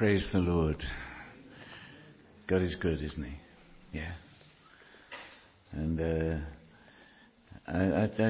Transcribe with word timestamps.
Praise 0.00 0.26
the 0.32 0.38
Lord. 0.38 0.82
God 2.46 2.62
is 2.62 2.74
good, 2.76 3.02
isn't 3.02 3.22
He? 3.22 3.98
Yeah. 3.98 4.12
And 5.72 6.00
uh, 6.00 6.38
I, 7.66 7.78
I, 7.78 8.04
I, 8.04 8.28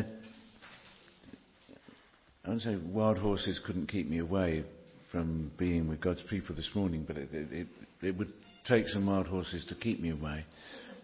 I 2.45 2.49
wouldn't 2.49 2.63
say 2.63 2.77
wild 2.93 3.19
horses 3.19 3.61
couldn't 3.65 3.87
keep 3.87 4.11
me 4.11 4.19
away 4.19 4.65
from 5.13 5.53
being 5.59 5.87
with 5.87 6.01
God's 6.01 6.25
people 6.29 6.57
this 6.57 6.69
morning, 6.75 7.05
but 7.07 7.17
it, 7.17 7.29
it, 7.33 7.69
it 8.03 8.19
would 8.19 8.33
take 8.67 8.89
some 8.89 9.07
wild 9.07 9.29
horses 9.29 9.65
to 9.69 9.77
keep 9.77 10.01
me 10.01 10.11
away. 10.11 10.45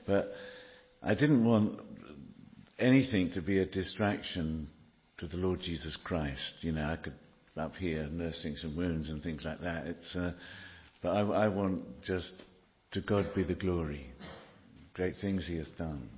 But 0.04 0.32
I 1.00 1.14
didn't 1.14 1.44
want 1.44 1.78
anything 2.76 3.30
to 3.34 3.40
be 3.40 3.60
a 3.60 3.66
distraction 3.66 4.66
to 5.18 5.28
the 5.28 5.36
Lord 5.36 5.60
Jesus 5.60 5.96
Christ. 6.02 6.54
You 6.62 6.72
know, 6.72 6.86
I 6.86 6.96
could 6.96 7.14
up 7.56 7.74
here 7.76 8.06
nursing 8.12 8.54
some 8.56 8.76
wounds 8.76 9.08
and 9.08 9.22
things 9.22 9.42
like 9.44 9.60
that. 9.60 9.86
It's, 9.86 10.16
uh, 10.16 10.32
but 11.06 11.12
I, 11.12 11.20
I 11.20 11.48
want 11.48 12.02
just 12.02 12.32
to 12.92 13.00
God 13.00 13.26
be 13.32 13.44
the 13.44 13.54
glory. 13.54 14.06
Great 14.92 15.14
things 15.20 15.46
He 15.46 15.56
has 15.58 15.68
done. 15.78 16.08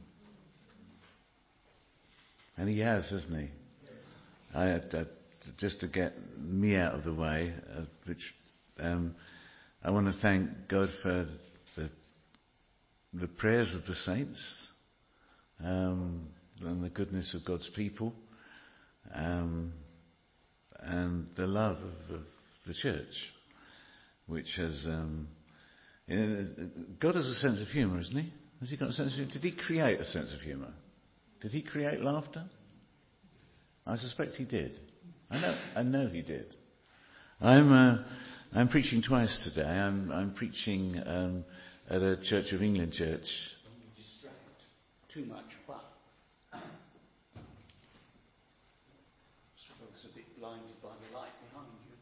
And 2.57 2.71
He 2.71 2.79
has, 2.79 3.11
hasn't 3.11 3.39
He? 3.39 3.49
I, 4.55 4.77
I, 4.77 5.05
just 5.59 5.81
to 5.81 5.89
get 5.89 6.15
me 6.39 6.75
out 6.77 6.95
of 6.95 7.05
the 7.05 7.13
way, 7.13 7.53
uh, 7.77 7.83
which 8.07 8.35
um, 8.81 9.15
I 9.85 9.91
want 9.91 10.07
to 10.07 10.19
thank 10.23 10.49
God 10.69 10.89
for 11.03 11.27
the, 11.77 11.91
the 13.13 13.29
prayers 13.29 13.71
of 13.75 13.85
the 13.85 13.95
saints 14.07 14.43
um, 15.63 16.29
and 16.63 16.83
the 16.83 16.89
goodness 16.89 17.35
of 17.35 17.45
God's 17.45 17.69
people. 17.77 18.15
Um, 19.15 19.75
and 20.81 21.27
the 21.37 21.47
love 21.47 21.77
of, 21.77 22.15
of 22.15 22.23
the 22.67 22.73
church, 22.73 23.05
which 24.29 24.49
has. 24.57 24.87
Um, 24.87 25.29
you 26.07 26.17
know, 26.17 26.47
God 27.01 27.17
has 27.17 27.27
a 27.27 27.35
sense 27.35 27.61
of 27.61 27.69
humour, 27.69 27.99
hasn't 27.99 28.17
he? 28.17 28.33
Has 28.61 28.71
he 28.71 28.77
got 28.77 28.91
a 28.91 28.93
sense 28.93 29.13
of 29.13 29.17
humour? 29.19 29.33
Did 29.33 29.43
he 29.43 29.53
create 29.53 30.01
a 30.01 30.05
sense 30.05 30.33
of 30.33 30.41
humour? 30.41 30.73
Did 31.41 31.51
he 31.51 31.63
create 31.63 32.01
laughter? 32.01 32.45
I 33.87 33.97
suspect 33.97 34.35
he 34.35 34.45
did. 34.45 34.73
I 35.31 35.41
know, 35.41 35.59
I 35.77 35.83
know 35.83 36.09
he 36.09 36.23
did. 36.23 36.55
I'm, 37.41 37.73
uh, 37.73 38.05
I'm 38.55 38.69
preaching 38.69 39.03
twice 39.03 39.39
today. 39.45 39.69
I'm, 39.69 40.11
I'm 40.11 40.35
preaching 40.35 41.01
um, 41.07 41.45
at 41.91 42.03
a 42.03 42.17
Church 42.23 42.53
of 42.53 42.63
England 42.63 42.93
church. 42.93 43.27
Too 45.13 45.25
much, 45.25 45.45
but 45.67 45.85
a 50.05 50.15
bit 50.15 50.39
blinded 50.39 50.77
by 50.81 50.91
the 50.95 51.17
light 51.17 51.35
behind 51.51 51.67
you. 51.91 51.97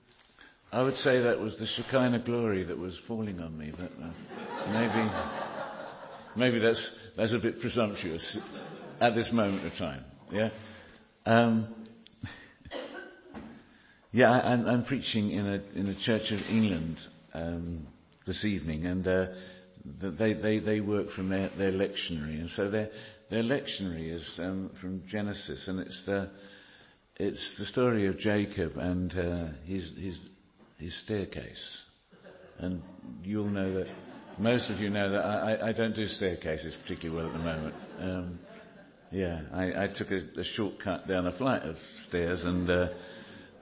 I 0.73 0.83
would 0.83 0.97
say 0.97 1.23
that 1.23 1.39
was 1.39 1.57
the 1.59 1.67
Shekinah 1.67 2.25
glory 2.25 2.65
that 2.65 2.77
was 2.77 2.99
falling 3.07 3.41
on 3.41 3.57
me, 3.57 3.73
but 3.77 3.93
uh, 4.03 4.73
maybe, 4.73 5.11
maybe 6.37 6.59
that's, 6.59 6.97
that's 7.17 7.33
a 7.33 7.39
bit 7.39 7.61
presumptuous 7.61 8.39
at 9.01 9.15
this 9.15 9.31
moment 9.33 9.65
of 9.65 9.73
time. 9.79 10.05
Yeah? 10.33 10.51
Um, 11.25 11.75
yeah, 14.11 14.31
I, 14.31 14.55
am 14.55 14.85
preaching 14.87 15.31
in 15.31 15.47
a, 15.47 15.79
in 15.79 15.89
a 15.89 16.05
Church 16.05 16.33
of 16.33 16.41
England 16.51 16.99
um, 17.33 17.87
this 18.27 18.45
evening, 18.45 18.87
and 18.87 19.07
uh, 19.07 19.27
they, 20.19 20.35
they, 20.35 20.59
they 20.59 20.81
work 20.81 21.11
from 21.11 21.29
their, 21.29 21.49
their 21.57 21.73
lectionary, 21.73 22.41
and 22.41 22.51
so 22.51 22.71
their, 22.71 22.91
their 23.31 23.45
lectionary 23.45 24.13
is 24.13 24.35
um, 24.39 24.73
from 24.81 25.03
Genesis, 25.09 25.69
and 25.69 25.79
it's 25.79 26.03
the 26.07 26.31
it's 27.19 27.53
the 27.59 27.65
story 27.65 28.07
of 28.09 28.19
Jacob 28.19 28.77
and 28.77 29.11
uh, 29.19 29.47
his, 29.65 29.91
his, 29.99 30.19
his 30.79 30.99
staircase. 31.03 31.83
And 32.59 32.83
you'll 33.23 33.49
know 33.49 33.75
that, 33.75 33.87
most 34.39 34.71
of 34.71 34.79
you 34.79 34.91
know 34.91 35.11
that 35.11 35.25
I, 35.25 35.69
I 35.69 35.73
don't 35.73 35.95
do 35.95 36.07
staircases 36.07 36.75
particularly 36.83 37.23
well 37.23 37.35
at 37.35 37.39
the 37.39 37.45
moment. 37.45 37.75
Um, 38.01 38.39
yeah, 39.11 39.41
I, 39.53 39.85
I 39.85 39.87
took 39.95 40.11
a, 40.11 40.41
a, 40.41 40.45
shortcut 40.45 41.07
down 41.07 41.27
a 41.27 41.33
flight 41.33 41.63
of 41.63 41.77
stairs, 42.09 42.41
and 42.43 42.69
uh, 42.69 42.89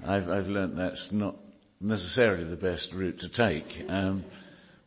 I've, 0.04 0.28
I've 0.28 0.47
learnt 0.47 0.76
that's 0.76 1.08
not 1.12 1.36
necessarily 1.80 2.44
the 2.48 2.56
best 2.56 2.88
route 2.92 3.19
to 3.20 3.28
take. 3.28 3.88
Um, 3.88 4.24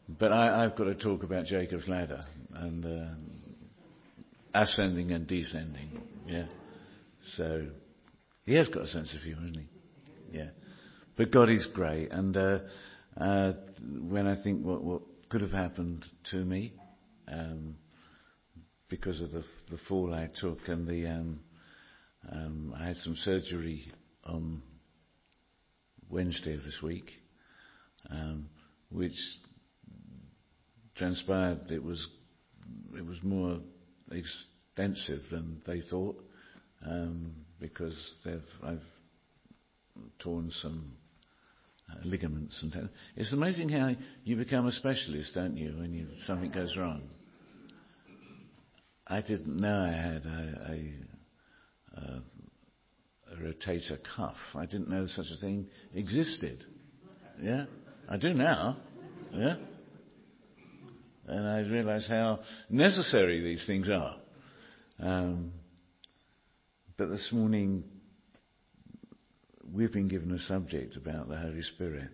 but 0.10 0.32
I, 0.32 0.64
have 0.64 0.76
got 0.76 0.86
to 0.86 0.96
talk 0.96 1.24
about 1.24 1.46
Jacob's 1.46 1.88
ladder 1.88 2.24
and 2.54 2.86
uh, 2.86 4.62
ascending 4.62 5.12
and 5.12 5.28
descending. 5.28 6.02
Yeah, 6.26 6.48
so 7.36 7.68
he 8.46 8.56
has 8.56 8.68
got 8.70 8.84
a 8.84 8.88
sense 8.88 9.14
of 9.14 9.22
humour, 9.22 9.42
hasn't 9.42 9.58
he? 9.58 10.38
Yeah. 10.38 10.50
But 11.18 11.32
God 11.32 11.50
is 11.50 11.66
great. 11.74 12.12
And 12.12 12.38
uh, 12.38 12.60
uh, 13.20 13.54
when 14.02 14.28
I 14.28 14.42
think 14.42 14.64
what, 14.64 14.84
what 14.84 15.02
could 15.30 15.42
have 15.42 15.52
happened 15.52 16.06
to 16.32 16.38
me 16.38 16.74
um, 17.28 17.76
because 18.88 19.20
of 19.20 19.32
the, 19.32 19.44
the 19.72 19.80
fall 19.90 20.14
I 20.14 20.30
took 20.40 20.60
and 20.68 20.88
the 20.88 21.08
um, 21.08 21.40
um, 22.32 22.76
I 22.80 22.88
had 22.88 22.98
some 22.98 23.16
surgery 23.16 23.92
on 24.26 24.62
Wednesday 26.10 26.54
of 26.54 26.64
this 26.64 26.80
week, 26.84 27.10
um, 28.10 28.50
which 28.92 29.16
transpired 30.96 31.72
it 31.72 31.84
was 31.84 32.06
it 32.96 33.06
was 33.06 33.18
more 33.24 33.60
extensive 34.12 35.22
than 35.32 35.62
they 35.66 35.82
thought. 35.90 36.24
Um, 36.86 37.32
because 37.60 37.96
I've 38.64 38.80
torn 40.20 40.52
some 40.62 40.94
ligaments 42.04 42.58
and 42.62 42.72
things. 42.72 42.90
It's 43.16 43.34
amazing 43.34 43.70
how 43.70 43.92
you 44.24 44.36
become 44.36 44.68
a 44.68 44.72
specialist, 44.72 45.32
don't 45.36 45.58
you, 45.58 45.76
when 45.78 45.94
you, 45.94 46.08
something 46.26 46.52
goes 46.52 46.76
wrong. 46.78 47.04
I 49.08 49.22
didn't 49.22 49.58
know 49.58 49.82
I 49.82 49.94
had 49.94 50.26
a, 50.26 50.72
a, 50.72 52.02
a, 52.02 52.24
a 53.32 53.38
rotator 53.42 53.98
cuff. 54.16 54.36
I 54.54 54.66
didn't 54.66 54.90
know 54.90 55.08
such 55.08 55.28
a 55.34 55.40
thing 55.40 55.68
existed. 55.96 56.64
Yeah, 57.42 57.66
I 58.10 58.18
do 58.18 58.34
now. 58.34 58.78
Yeah, 59.34 59.56
and 61.28 61.48
I 61.48 61.60
realise 61.60 62.08
how 62.08 62.40
necessary 62.70 63.42
these 63.42 63.66
things 63.66 63.90
are. 63.90 64.16
Um, 65.00 65.52
but 66.98 67.10
this 67.10 67.30
morning, 67.32 67.84
we've 69.74 69.92
been 69.92 70.08
given 70.08 70.32
a 70.32 70.40
subject 70.40 70.96
about 70.96 71.28
the 71.28 71.38
Holy 71.38 71.62
Spirit. 71.62 72.10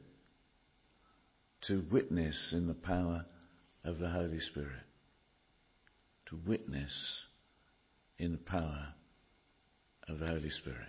To 1.67 1.83
witness 1.91 2.51
in 2.51 2.67
the 2.67 2.73
power 2.73 3.25
of 3.83 3.99
the 3.99 4.09
Holy 4.09 4.39
Spirit. 4.39 4.83
To 6.29 6.39
witness 6.45 6.93
in 8.17 8.31
the 8.33 8.37
power 8.37 8.87
of 10.07 10.19
the 10.19 10.27
Holy 10.27 10.49
Spirit. 10.49 10.87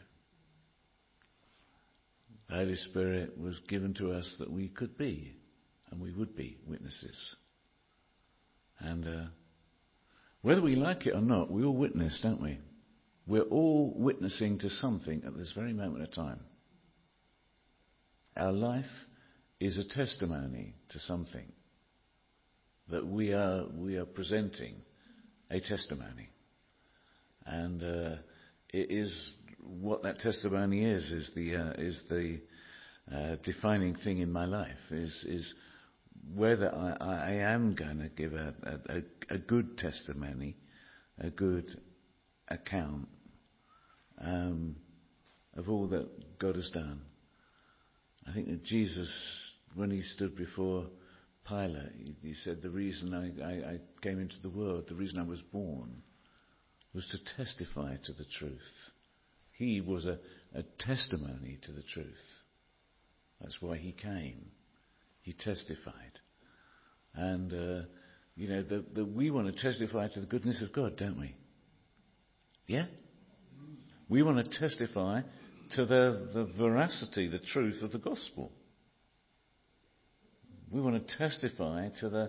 The 2.49 2.57
Holy 2.57 2.77
Spirit 2.77 3.39
was 3.39 3.59
given 3.69 3.95
to 3.95 4.13
us 4.13 4.35
that 4.39 4.51
we 4.51 4.69
could 4.69 4.99
be 4.99 5.37
and 5.91 6.01
we 6.01 6.13
would 6.13 6.37
be 6.37 6.59
witnesses. 6.67 7.37
And 8.81 9.07
uh, 9.07 9.27
whether 10.43 10.61
we 10.61 10.75
like 10.75 11.07
it 11.07 11.15
or 11.15 11.21
not, 11.21 11.51
we 11.51 11.65
all 11.65 11.77
witness, 11.77 12.21
don't 12.23 12.43
we? 12.43 12.59
We're 13.27 13.43
all 13.43 13.95
witnessing 13.97 14.59
to 14.59 14.69
something 14.69 15.23
at 15.25 15.37
this 15.37 15.53
very 15.57 15.73
moment 15.73 16.03
of 16.03 16.13
time. 16.13 16.41
Our 18.37 18.53
life 18.53 18.85
is 19.61 19.79
a 19.79 19.85
testimony 19.85 20.75
to 20.91 20.99
something 20.99 21.53
that 22.89 23.07
we 23.07 23.33
are, 23.33 23.65
we 23.73 23.97
are 23.97 24.05
presenting 24.05 24.75
a 25.51 25.61
testimony. 25.61 26.31
And 27.47 27.83
uh, 27.83 28.17
it 28.71 28.91
is 28.91 29.35
what 29.61 30.03
that 30.03 30.19
testimony 30.19 30.85
is, 30.85 31.05
is 31.11 31.31
the, 31.35 31.57
uh, 31.57 31.73
is 31.79 31.99
the 32.11 32.41
uh, 33.15 33.37
defining 33.45 33.95
thing 33.97 34.19
in 34.19 34.33
my 34.33 34.47
life, 34.47 34.91
is, 34.91 35.25
is 35.29 35.55
whether 36.35 36.75
I, 36.75 37.31
I 37.31 37.33
am 37.53 37.75
going 37.75 37.99
to 38.01 38.09
give 38.09 38.33
a, 38.33 38.55
a, 38.89 39.35
a 39.35 39.39
good 39.39 39.79
testimony, 39.79 40.57
a 41.21 41.31
good 41.31 41.67
account 42.49 43.09
um, 44.21 44.77
of 45.57 45.69
all 45.69 45.87
that 45.89 46.39
God 46.39 46.57
has 46.57 46.71
done. 46.71 47.01
I 48.27 48.33
think 48.33 48.49
that 48.49 48.65
Jesus, 48.65 49.11
when 49.75 49.91
he 49.91 50.03
stood 50.03 50.37
before 50.37 50.87
Pilate, 51.47 51.93
he, 51.99 52.17
he 52.23 52.35
said, 52.35 52.63
The 52.63 52.71
reason 52.71 53.13
I, 53.15 53.45
I, 53.45 53.73
I 53.75 53.81
came 54.03 54.19
into 54.19 54.37
the 54.43 54.51
world, 54.51 54.85
the 54.89 54.95
reason 54.95 55.19
I 55.19 55.25
was 55.25 55.43
born, 55.53 56.03
was 56.95 57.07
to 57.09 57.37
testify 57.37 57.97
to 58.05 58.13
the 58.13 58.25
truth. 58.39 58.59
He 59.53 59.81
was 59.81 60.05
a, 60.07 60.19
a 60.55 60.63
testimony 60.79 61.59
to 61.63 61.73
the 61.73 61.83
truth. 61.83 62.07
That's 63.41 63.57
why 63.61 63.77
he 63.77 63.93
came. 63.93 64.47
He 65.23 65.33
testified. 65.33 66.21
And, 67.15 67.53
uh, 67.53 67.87
you 68.37 68.49
know, 68.49 68.63
the, 68.63 68.85
the, 68.95 69.05
we 69.05 69.31
want 69.31 69.55
to 69.55 69.63
testify 69.63 70.09
to 70.09 70.21
the 70.21 70.27
goodness 70.27 70.63
of 70.63 70.73
God, 70.73 70.97
don't 70.97 71.19
we? 71.19 71.35
Yeah? 72.67 72.87
We 74.09 74.23
want 74.23 74.45
to 74.45 74.59
testify 74.59 75.23
to 75.73 75.85
the, 75.87 76.29
the 76.33 76.45
veracity, 76.59 77.29
the 77.29 77.39
truth 77.39 77.83
of 77.83 77.93
the 77.93 77.99
gospel. 77.99 78.53
We 80.71 80.81
want 80.81 81.07
to 81.07 81.19
testify 81.19 81.89
to 82.01 82.09
the, 82.09 82.23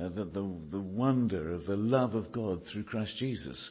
uh, 0.00 0.08
the, 0.10 0.24
the, 0.24 0.54
the, 0.70 0.80
wonder 0.80 1.52
of 1.52 1.66
the 1.66 1.76
love 1.76 2.14
of 2.14 2.32
God 2.32 2.62
through 2.70 2.84
Christ 2.84 3.16
Jesus. 3.18 3.70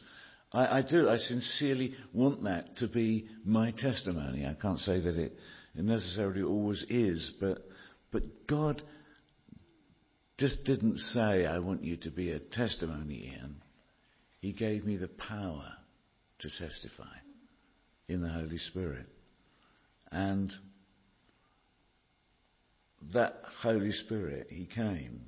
I, 0.52 0.78
I, 0.78 0.82
do. 0.82 1.08
I 1.08 1.16
sincerely 1.16 1.94
want 2.12 2.44
that 2.44 2.76
to 2.78 2.88
be 2.88 3.28
my 3.44 3.70
testimony. 3.70 4.46
I 4.46 4.54
can't 4.60 4.78
say 4.78 5.00
that 5.00 5.16
it, 5.16 5.34
it 5.74 5.84
necessarily 5.84 6.42
always 6.42 6.84
is, 6.90 7.32
but, 7.40 7.66
but 8.12 8.46
God 8.46 8.82
just 10.38 10.64
didn't 10.64 10.98
say, 10.98 11.46
I 11.46 11.58
want 11.58 11.84
you 11.84 11.96
to 11.98 12.10
be 12.10 12.30
a 12.32 12.40
testimony, 12.40 13.32
Ian. 13.32 13.56
He 14.40 14.52
gave 14.52 14.84
me 14.84 14.96
the 14.96 15.08
power 15.08 15.72
to 16.40 16.48
testify 16.48 17.16
in 18.10 18.22
the 18.22 18.28
Holy 18.28 18.58
Spirit. 18.58 19.06
And 20.10 20.52
that 23.14 23.40
Holy 23.62 23.92
Spirit, 23.92 24.48
He 24.50 24.66
came. 24.66 25.22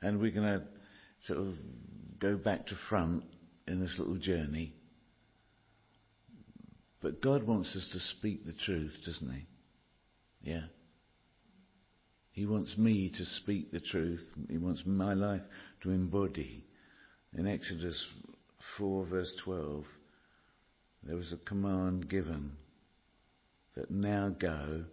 And 0.00 0.20
we're 0.20 0.30
going 0.30 0.60
to 0.60 0.62
sort 1.26 1.40
of 1.40 1.54
go 2.20 2.36
back 2.36 2.66
to 2.66 2.74
front 2.88 3.24
in 3.66 3.80
this 3.80 3.96
little 3.98 4.16
journey. 4.16 4.72
But 7.02 7.20
God 7.20 7.42
wants 7.42 7.74
us 7.74 7.88
to 7.92 7.98
speak 8.16 8.46
the 8.46 8.54
truth, 8.64 8.94
doesn't 9.04 9.32
He? 9.32 9.46
Yeah. 10.50 10.66
He 12.30 12.46
wants 12.46 12.78
me 12.78 13.10
to 13.16 13.24
speak 13.24 13.72
the 13.72 13.80
truth. 13.80 14.22
He 14.48 14.58
wants 14.58 14.82
my 14.86 15.14
life 15.14 15.42
to 15.82 15.90
embody. 15.90 16.64
In 17.36 17.48
Exodus 17.48 18.00
4, 18.78 19.06
verse 19.06 19.32
12, 19.44 19.84
there 21.06 21.16
was 21.16 21.32
a 21.32 21.48
command 21.48 22.08
given 22.08 22.52
that 23.76 23.90
now 23.90 24.28
go 24.28 24.84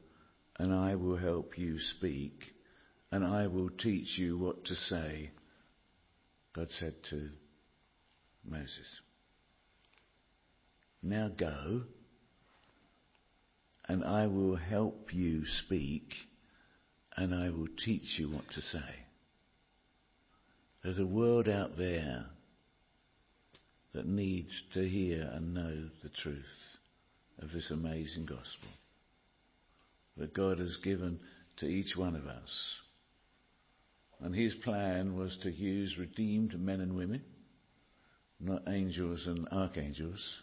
and 0.60 0.74
I 0.74 0.96
will 0.96 1.18
help 1.18 1.58
you 1.58 1.80
speak 1.80 2.44
and 3.12 3.26
I 3.26 3.48
will 3.48 3.70
teach 3.70 4.18
you 4.18 4.38
what 4.38 4.66
to 4.66 4.76
say. 4.76 5.32
God 6.56 6.68
said 6.70 6.96
to 7.10 7.30
Moses. 8.46 9.02
Now 11.02 11.30
go 11.36 11.82
and 13.88 14.04
I 14.04 14.28
will 14.28 14.56
help 14.56 15.14
you 15.14 15.44
speak 15.66 16.14
and 17.18 17.34
I 17.34 17.50
will 17.50 17.68
teach 17.84 18.18
you 18.18 18.30
what 18.30 18.48
to 18.52 18.62
say. 18.62 19.00
There's 20.84 21.00
a 21.00 21.06
world 21.06 21.50
out 21.50 21.78
there 21.78 22.26
that 23.94 24.08
needs 24.08 24.52
to 24.74 24.88
hear 24.88 25.30
and 25.34 25.54
know 25.54 25.90
the 26.02 26.10
truth 26.10 26.44
of 27.40 27.52
this 27.52 27.70
amazing 27.72 28.26
gospel 28.26 28.70
that 30.18 30.34
God 30.34 30.60
has 30.60 30.78
given 30.84 31.20
to 31.58 31.66
each 31.66 31.96
one 31.96 32.16
of 32.16 32.28
us. 32.28 32.82
And 34.20 34.34
his 34.34 34.54
plan 34.64 35.18
was 35.18 35.38
to 35.44 35.52
use 35.52 35.98
redeemed 35.98 36.60
men 36.60 36.82
and 36.82 36.96
women, 36.96 37.24
not 38.40 38.64
angels 38.68 39.26
and 39.28 39.48
archangels, 39.52 40.42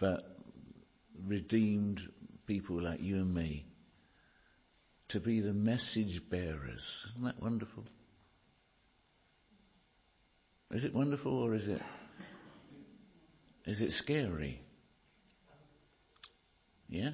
but 0.00 0.22
redeemed 1.26 2.00
people 2.46 2.82
like 2.82 3.00
you 3.00 3.16
and 3.16 3.34
me 3.34 3.66
to 5.08 5.20
be 5.20 5.40
the 5.40 5.52
message 5.52 6.20
bearers. 6.30 6.84
Isn't 7.10 7.24
that 7.24 7.42
wonderful? 7.42 7.84
Is 10.74 10.82
it 10.82 10.92
wonderful 10.92 11.32
or 11.32 11.54
is 11.54 11.68
it 11.68 11.80
is 13.64 13.80
it 13.80 13.92
scary? 13.92 14.60
Yeah? 16.88 17.10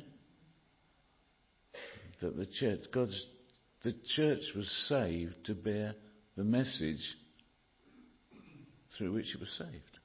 That 2.23 2.39
the 2.39 2.47
church 2.47 2.81
God's 2.91 3.23
the 3.83 3.95
church 4.17 4.41
was 4.57 4.67
saved 4.89 5.45
to 5.45 5.55
bear 5.55 5.95
the 6.39 6.45
message 6.45 7.03
through 8.97 9.13
which 9.13 9.35
it 9.35 9.41
was 9.41 9.51
saved. 9.59 9.99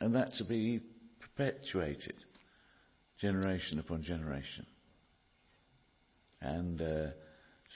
And 0.00 0.14
that 0.14 0.32
to 0.38 0.44
be 0.44 0.80
perpetuated 1.20 2.14
generation 3.20 3.78
upon 3.78 4.02
generation. 4.02 4.64
And 6.40 6.80
uh, 6.80 7.06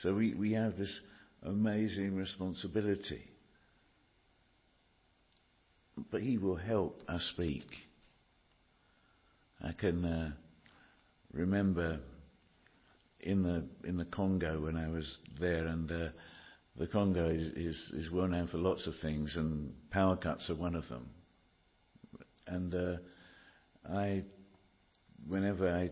so 0.01 0.15
we, 0.15 0.33
we 0.33 0.53
have 0.53 0.75
this 0.75 0.99
amazing 1.43 2.15
responsibility 2.15 3.34
but 6.11 6.21
He 6.21 6.37
will 6.37 6.55
help 6.55 7.01
us 7.07 7.23
speak. 7.33 7.65
I 9.61 9.71
can 9.71 10.05
uh, 10.05 10.31
remember 11.33 11.99
in 13.19 13.43
the 13.43 13.65
in 13.87 13.97
the 13.97 14.05
Congo 14.05 14.61
when 14.61 14.75
I 14.75 14.89
was 14.89 15.17
there, 15.39 15.65
and 15.67 15.91
uh, 15.91 16.09
the 16.77 16.87
Congo 16.87 17.29
is, 17.29 17.47
is, 17.53 17.91
is 17.93 18.11
well 18.11 18.27
known 18.27 18.47
for 18.47 18.57
lots 18.57 18.85
of 18.87 18.93
things, 19.01 19.35
and 19.35 19.73
power 19.91 20.15
cuts 20.15 20.49
are 20.49 20.55
one 20.55 20.75
of 20.75 20.87
them. 20.89 21.09
And 22.47 22.75
uh, 22.75 22.97
I, 23.89 24.23
whenever 25.27 25.69
I 25.69 25.89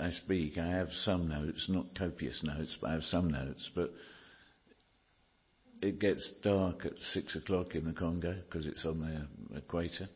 I 0.00 0.10
speak, 0.12 0.58
I 0.58 0.66
have 0.66 0.88
some 1.04 1.28
notes, 1.28 1.66
not 1.68 1.94
copious 1.96 2.42
notes, 2.42 2.76
but 2.80 2.90
I 2.90 2.92
have 2.94 3.04
some 3.04 3.28
notes, 3.28 3.70
but 3.74 3.92
it 5.84 5.98
gets 5.98 6.28
dark 6.42 6.86
at 6.86 6.98
six 7.12 7.36
o'clock 7.36 7.74
in 7.74 7.84
the 7.84 7.92
Congo 7.92 8.34
because 8.34 8.64
it's 8.64 8.86
on 8.86 9.00
the 9.50 9.58
equator. 9.58 10.08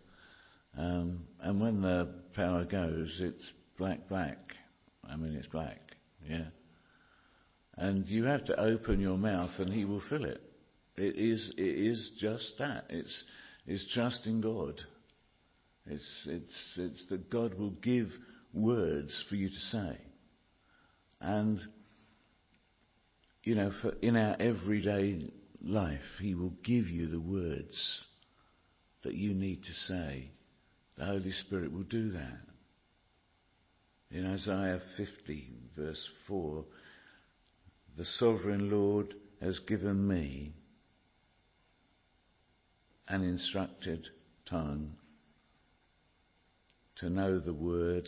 Um, 0.77 1.25
and 1.41 1.61
when 1.61 1.83
the 1.83 2.09
power 2.35 2.65
goes, 2.65 3.19
it's 3.21 3.53
black, 3.77 4.09
black. 4.09 4.39
I 5.05 5.17
mean, 5.17 5.35
it's 5.35 5.47
black, 5.49 5.81
yeah. 6.27 6.47
And 7.77 8.09
you 8.09 8.25
have 8.25 8.47
to 8.47 8.59
open 8.59 8.99
your 8.99 9.19
mouth 9.19 9.51
and 9.59 9.71
he 9.71 9.85
will 9.85 10.03
fill 10.09 10.25
it. 10.25 10.41
It 10.97 11.17
is, 11.17 11.53
it 11.59 11.63
is 11.63 12.11
just 12.19 12.55
that. 12.59 12.87
It's, 12.89 13.25
it's 13.67 13.93
trusting 13.93 14.41
God. 14.41 14.81
It's, 15.87 16.27
it's, 16.27 16.79
it's 16.79 17.07
that 17.09 17.31
God 17.31 17.59
will 17.59 17.75
give 17.83 18.09
words 18.55 19.25
for 19.29 19.37
you 19.37 19.49
to 19.49 19.55
say. 19.55 19.99
And, 21.21 21.61
you 23.45 23.55
know, 23.55 23.71
for 23.83 23.91
in 24.01 24.17
our 24.17 24.37
everyday 24.41 25.31
life, 25.63 26.01
He 26.21 26.35
will 26.35 26.53
give 26.65 26.89
you 26.89 27.09
the 27.09 27.21
words 27.21 28.05
that 29.03 29.15
you 29.15 29.35
need 29.35 29.63
to 29.63 29.73
say. 29.73 30.31
The 30.97 31.05
Holy 31.05 31.33
Spirit 31.33 31.73
will 31.73 31.85
do 31.85 32.11
that. 32.11 32.41
In 34.11 34.27
Isaiah 34.27 34.81
50, 34.97 35.53
verse 35.77 36.09
4, 36.27 36.65
the 37.97 38.05
sovereign 38.05 38.71
Lord 38.71 39.15
has 39.41 39.59
given 39.61 40.07
me 40.07 40.55
an 43.09 43.23
instructed 43.23 44.09
tongue 44.49 44.93
to 46.97 47.11
know 47.11 47.39
the 47.39 47.55
word 47.55 48.07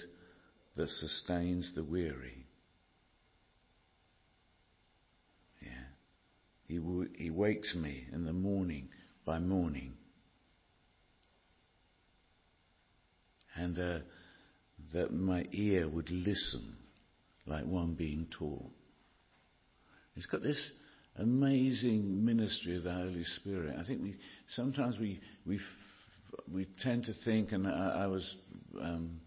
that 0.77 0.89
sustains 0.89 1.73
the 1.75 1.85
weary. 1.85 2.40
He, 6.71 6.77
w- 6.77 7.09
he 7.19 7.31
wakes 7.31 7.75
me 7.75 8.07
in 8.13 8.25
the 8.25 8.33
morning 8.33 8.91
by 9.25 9.41
morning. 9.41 9.95
And 13.57 13.77
uh, 13.77 13.99
that 14.95 15.13
my 15.13 15.47
ear 15.51 15.89
would 15.89 16.09
listen 16.11 16.77
like 17.45 17.67
one 17.67 17.95
being 17.95 18.29
taught. 18.39 18.71
He's 20.15 20.27
got 20.27 20.43
this 20.45 20.71
amazing 21.17 22.25
ministry 22.25 22.77
of 22.77 22.85
the 22.85 22.93
Holy 22.93 23.25
Spirit. 23.25 23.75
I 23.77 23.83
think 23.83 24.01
we 24.01 24.15
sometimes 24.51 24.97
we 25.01 25.21
we 25.45 25.59
we 26.55 26.69
tend 26.85 27.03
to 27.07 27.13
think, 27.25 27.51
and 27.51 27.67
I, 27.67 28.03
I 28.05 28.07
was 28.07 28.37
um, 28.81 29.21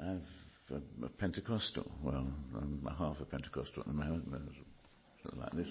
I'm 0.00 0.22
a 1.02 1.08
Pentecostal. 1.08 1.90
Well, 2.00 2.28
I'm 2.54 2.88
half 2.96 3.16
a 3.20 3.24
Pentecostal 3.24 3.80
at 3.80 3.86
the 3.88 3.92
moment, 3.92 4.28
like 5.36 5.52
this. 5.52 5.68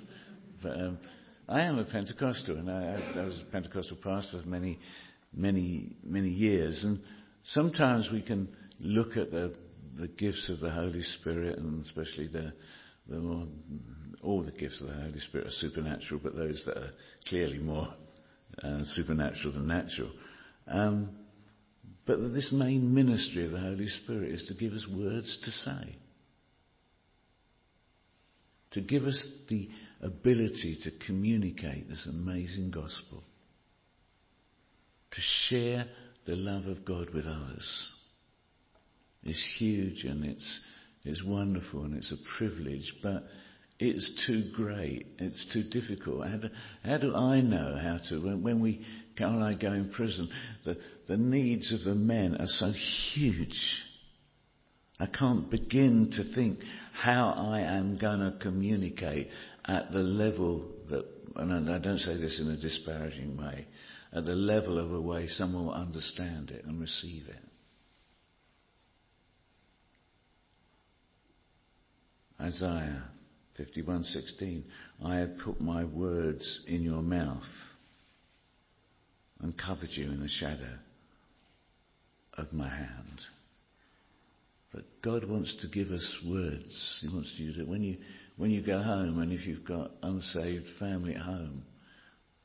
Um, 0.65 0.97
I 1.47 1.61
am 1.61 1.79
a 1.79 1.85
Pentecostal, 1.85 2.57
and 2.57 2.69
I, 2.69 3.01
I 3.15 3.23
was 3.23 3.41
a 3.41 3.51
Pentecostal 3.51 3.97
pastor 4.03 4.41
for 4.41 4.47
many, 4.47 4.77
many, 5.33 5.95
many 6.03 6.29
years. 6.29 6.83
And 6.83 6.99
sometimes 7.53 8.09
we 8.11 8.21
can 8.21 8.49
look 8.79 9.17
at 9.17 9.31
the 9.31 9.53
the 9.97 10.07
gifts 10.07 10.45
of 10.49 10.59
the 10.59 10.69
Holy 10.69 11.01
Spirit, 11.19 11.57
and 11.57 11.83
especially 11.83 12.27
the 12.27 12.53
the 13.07 13.17
more, 13.17 13.47
all 14.21 14.43
the 14.43 14.51
gifts 14.51 14.79
of 14.81 14.87
the 14.87 14.93
Holy 14.93 15.19
Spirit 15.21 15.47
are 15.47 15.51
supernatural, 15.51 16.19
but 16.23 16.35
those 16.35 16.61
that 16.65 16.77
are 16.77 16.91
clearly 17.27 17.57
more 17.57 17.87
uh, 18.63 18.81
supernatural 18.93 19.53
than 19.53 19.67
natural. 19.67 20.11
Um, 20.67 21.09
but 22.05 22.33
this 22.33 22.51
main 22.51 22.93
ministry 22.93 23.45
of 23.45 23.51
the 23.51 23.59
Holy 23.59 23.87
Spirit 23.87 24.31
is 24.31 24.45
to 24.47 24.53
give 24.53 24.73
us 24.73 24.85
words 24.95 25.39
to 25.43 25.51
say, 25.51 25.95
to 28.71 28.81
give 28.81 29.05
us 29.05 29.27
the 29.49 29.69
ability 30.01 30.77
to 30.83 30.91
communicate 31.05 31.89
this 31.89 32.07
amazing 32.09 32.71
gospel, 32.71 33.23
to 35.11 35.21
share 35.47 35.85
the 36.25 36.35
love 36.35 36.65
of 36.65 36.85
God 36.85 37.13
with 37.13 37.25
others 37.25 37.91
is 39.23 39.49
huge 39.57 40.05
and 40.05 40.23
it's, 40.23 40.61
it's 41.03 41.23
wonderful 41.23 41.83
and 41.83 41.95
it's 41.95 42.11
a 42.13 42.37
privilege, 42.37 42.93
but 43.03 43.23
It's 43.79 44.25
too 44.27 44.51
great. 44.53 45.07
It's 45.19 45.47
too 45.53 45.63
difficult. 45.63 46.27
How 46.27 46.37
do, 46.37 46.49
how 46.83 46.97
do 46.97 47.15
I 47.15 47.39
know 47.39 47.77
how 47.81 47.97
to? 48.09 48.19
When, 48.19 48.43
when 48.43 48.59
we, 48.59 48.85
Carol 49.17 49.35
and 49.35 49.43
I 49.43 49.53
go 49.53 49.71
in 49.71 49.89
prison, 49.91 50.29
the, 50.65 50.75
the 51.07 51.15
needs 51.15 51.71
of 51.71 51.85
the 51.85 51.95
men 51.95 52.35
are 52.35 52.47
so 52.47 52.73
huge. 53.13 53.57
I 54.99 55.05
can't 55.05 55.49
begin 55.49 56.11
to 56.11 56.35
think 56.35 56.59
how 56.91 57.33
I 57.53 57.61
am 57.61 57.97
going 57.97 58.19
to 58.19 58.37
communicate 58.41 59.29
at 59.69 59.91
the 59.91 59.99
level 59.99 60.67
that, 60.89 61.05
and 61.35 61.69
I 61.69 61.77
don't 61.77 61.99
say 61.99 62.17
this 62.17 62.39
in 62.39 62.49
a 62.49 62.57
disparaging 62.57 63.37
way, 63.37 63.67
at 64.11 64.25
the 64.25 64.33
level 64.33 64.79
of 64.79 64.91
a 64.91 64.99
way 64.99 65.27
someone 65.27 65.67
will 65.67 65.73
understand 65.73 66.49
it 66.49 66.65
and 66.65 66.81
receive 66.81 67.27
it. 67.27 67.43
Isaiah 72.41 73.03
51:16 73.59 74.63
I 75.05 75.17
have 75.17 75.37
put 75.37 75.61
my 75.61 75.83
words 75.83 76.61
in 76.65 76.81
your 76.81 77.03
mouth 77.03 77.43
and 79.41 79.55
covered 79.55 79.89
you 79.91 80.05
in 80.05 80.19
the 80.19 80.29
shadow 80.29 80.79
of 82.33 82.51
my 82.53 82.69
hand. 82.69 83.21
But 84.71 84.85
God 85.03 85.25
wants 85.25 85.55
to 85.61 85.67
give 85.67 85.91
us 85.91 86.17
words. 86.25 86.99
He 87.01 87.07
wants 87.09 87.35
you 87.37 87.53
to 87.53 87.63
when 87.65 87.83
you 87.83 87.97
when 88.39 88.51
you 88.51 88.61
go 88.61 88.81
home 88.81 89.19
and 89.19 89.33
if 89.33 89.45
you've 89.45 89.65
got 89.65 89.91
unsaved 90.01 90.63
family 90.79 91.13
at 91.13 91.21
home, 91.21 91.61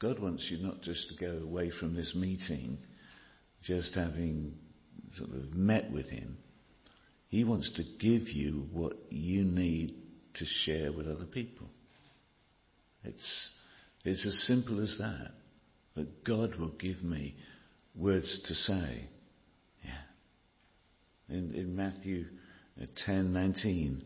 God 0.03 0.19
wants 0.19 0.45
you 0.51 0.59
not 0.59 0.83
just 0.83 1.09
to 1.09 1.25
go 1.25 1.45
away 1.45 1.71
from 1.79 1.95
this 1.95 2.17
meeting 2.17 2.79
just 3.63 3.95
having 3.95 4.55
sort 5.17 5.31
of 5.31 5.55
met 5.55 5.93
with 5.93 6.11
him. 6.11 6.37
He 7.29 7.45
wants 7.45 7.71
to 7.77 7.85
give 8.01 8.29
you 8.29 8.67
what 8.73 8.95
you 9.09 9.45
need 9.45 9.95
to 10.35 10.45
share 10.65 10.93
with 10.93 11.07
other 11.07 11.27
people. 11.27 11.69
It's, 13.05 13.51
it's 14.05 14.27
as 14.27 14.47
simple 14.49 14.83
as 14.83 14.97
that. 14.99 15.31
That 15.95 16.25
God 16.25 16.57
will 16.57 16.73
give 16.73 17.05
me 17.05 17.37
words 17.95 18.41
to 18.49 18.55
say. 18.55 19.09
Yeah. 19.85 21.37
In, 21.37 21.55
in 21.55 21.77
Matthew 21.77 22.25
uh, 22.83 22.87
10:19. 23.09 24.01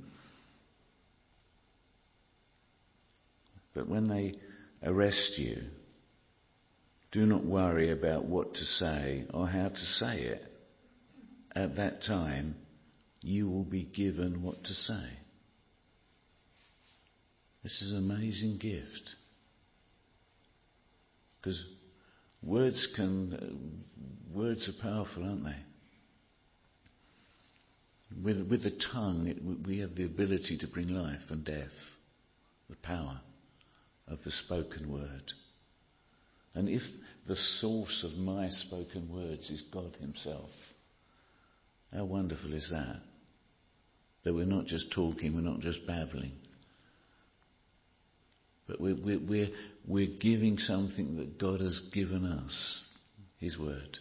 But 3.78 3.88
when 3.88 4.08
they 4.08 4.34
arrest 4.82 5.38
you, 5.38 5.62
do 7.12 7.24
not 7.24 7.44
worry 7.44 7.92
about 7.92 8.24
what 8.24 8.52
to 8.54 8.64
say 8.64 9.24
or 9.32 9.46
how 9.46 9.68
to 9.68 9.86
say 10.00 10.18
it. 10.18 10.42
At 11.54 11.76
that 11.76 12.02
time, 12.02 12.56
you 13.20 13.48
will 13.48 13.62
be 13.62 13.84
given 13.84 14.42
what 14.42 14.64
to 14.64 14.74
say. 14.74 15.04
This 17.62 17.80
is 17.82 17.92
an 17.92 17.98
amazing 17.98 18.58
gift. 18.58 19.14
Because 21.40 21.64
words 22.42 22.88
can, 22.96 23.84
words 24.34 24.68
are 24.68 24.82
powerful, 24.82 25.22
aren't 25.22 25.44
they? 25.44 25.56
With, 28.24 28.44
with 28.50 28.64
the 28.64 28.76
tongue, 28.92 29.28
it, 29.28 29.38
we 29.64 29.78
have 29.78 29.94
the 29.94 30.04
ability 30.04 30.58
to 30.62 30.66
bring 30.66 30.88
life 30.88 31.22
and 31.30 31.44
death, 31.44 31.70
the 32.68 32.74
power 32.82 33.20
of 34.10 34.18
the 34.24 34.30
spoken 34.30 34.90
word. 34.90 35.32
And 36.54 36.68
if 36.68 36.82
the 37.26 37.36
source 37.60 38.04
of 38.04 38.18
my 38.18 38.48
spoken 38.48 39.08
words 39.12 39.50
is 39.50 39.62
God 39.72 39.96
Himself, 40.00 40.50
how 41.92 42.04
wonderful 42.04 42.52
is 42.52 42.68
that? 42.70 43.00
That 44.24 44.34
we're 44.34 44.44
not 44.44 44.66
just 44.66 44.92
talking, 44.92 45.34
we're 45.34 45.42
not 45.42 45.60
just 45.60 45.86
babbling, 45.86 46.32
but 48.66 48.80
we're, 48.80 48.96
we're, 48.96 49.20
we're, 49.20 49.48
we're 49.86 50.18
giving 50.20 50.58
something 50.58 51.16
that 51.16 51.38
God 51.38 51.60
has 51.60 51.78
given 51.94 52.24
us, 52.24 52.86
His 53.38 53.58
Word. 53.58 53.98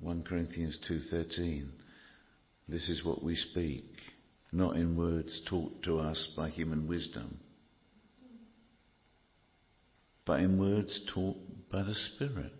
One 0.00 0.22
Corinthians 0.22 0.78
two 0.86 1.00
thirteen. 1.10 1.72
This 2.68 2.88
is 2.88 3.04
what 3.04 3.22
we 3.22 3.34
speak, 3.34 3.84
not 4.52 4.76
in 4.76 4.96
words 4.96 5.42
taught 5.48 5.82
to 5.82 5.98
us 5.98 6.28
by 6.36 6.48
human 6.48 6.88
wisdom, 6.88 7.38
but 10.24 10.40
in 10.40 10.58
words 10.58 11.00
taught 11.12 11.36
by 11.70 11.82
the 11.82 11.94
Spirit. 11.94 12.52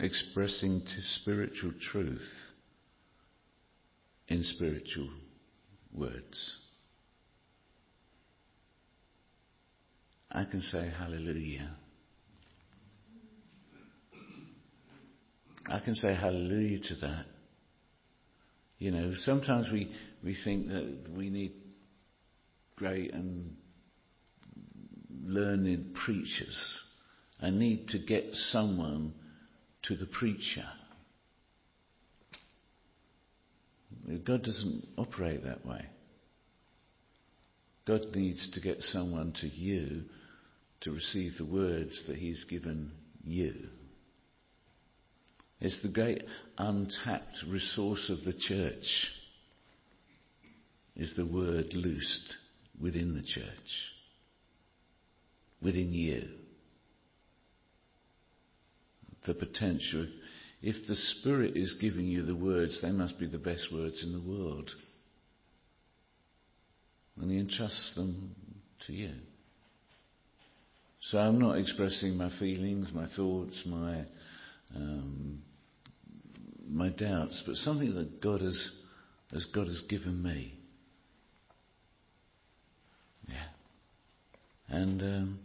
expressing 0.00 0.82
spiritual 1.20 1.72
truth 1.90 2.28
in 4.28 4.42
spiritual 4.42 5.10
words. 5.92 6.56
I 10.30 10.44
can 10.44 10.60
say 10.60 10.90
hallelujah. 10.96 11.74
I 15.70 15.80
can 15.80 15.94
say 15.94 16.14
hallelujah 16.14 16.78
to 16.78 16.94
that. 17.02 17.24
You 18.78 18.90
know, 18.92 19.12
sometimes 19.16 19.68
we, 19.72 19.90
we 20.24 20.36
think 20.44 20.68
that 20.68 21.06
we 21.14 21.30
need 21.30 21.52
great 22.76 23.12
and 23.12 23.56
learned 25.24 25.94
preachers. 26.04 26.80
I 27.40 27.50
need 27.50 27.88
to 27.88 27.98
get 27.98 28.24
someone 28.32 29.14
to 29.84 29.96
the 29.96 30.06
preacher. 30.06 30.64
God 34.24 34.42
doesn't 34.42 34.86
operate 34.96 35.44
that 35.44 35.66
way. 35.66 35.84
God 37.86 38.00
needs 38.14 38.50
to 38.52 38.60
get 38.60 38.80
someone 38.80 39.34
to 39.40 39.48
you 39.48 40.02
to 40.82 40.92
receive 40.92 41.32
the 41.38 41.44
words 41.44 42.04
that 42.06 42.16
He's 42.16 42.44
given 42.48 42.92
you. 43.24 43.54
It's 45.60 45.80
the 45.82 45.88
great 45.88 46.22
untapped 46.56 47.38
resource 47.50 48.10
of 48.10 48.24
the 48.24 48.38
church 48.38 48.84
is 50.96 51.14
the 51.16 51.26
word 51.26 51.74
loosed 51.74 52.34
within 52.80 53.14
the 53.14 53.22
church, 53.22 53.70
within 55.60 55.92
you 55.92 56.28
the 59.28 59.34
potential. 59.34 60.06
If 60.60 60.88
the 60.88 60.96
Spirit 60.96 61.56
is 61.56 61.76
giving 61.80 62.06
you 62.06 62.22
the 62.22 62.34
words, 62.34 62.80
they 62.82 62.90
must 62.90 63.18
be 63.20 63.26
the 63.26 63.38
best 63.38 63.68
words 63.72 64.02
in 64.02 64.12
the 64.12 64.20
world. 64.20 64.68
And 67.20 67.30
He 67.30 67.38
entrusts 67.38 67.94
them 67.94 68.34
to 68.86 68.92
you. 68.92 69.12
So 71.10 71.18
I'm 71.18 71.38
not 71.38 71.58
expressing 71.58 72.16
my 72.16 72.30
feelings, 72.40 72.90
my 72.92 73.06
thoughts, 73.14 73.62
my 73.66 74.04
um, 74.74 75.42
my 76.68 76.88
doubts, 76.88 77.42
but 77.46 77.56
something 77.56 77.94
that 77.94 78.20
God 78.20 78.40
has, 78.40 78.70
as 79.34 79.46
God 79.46 79.68
has 79.68 79.80
given 79.88 80.22
me. 80.22 80.54
Yeah. 83.28 83.46
And 84.68 85.02
um, 85.02 85.38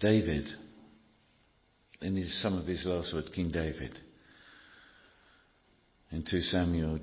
David, 0.00 0.46
in 2.02 2.16
his, 2.16 2.42
some 2.42 2.58
of 2.58 2.66
his 2.66 2.84
last 2.84 3.12
words, 3.14 3.28
King 3.34 3.50
David, 3.50 3.98
in 6.12 6.24
2 6.30 6.40
Samuel 6.42 7.00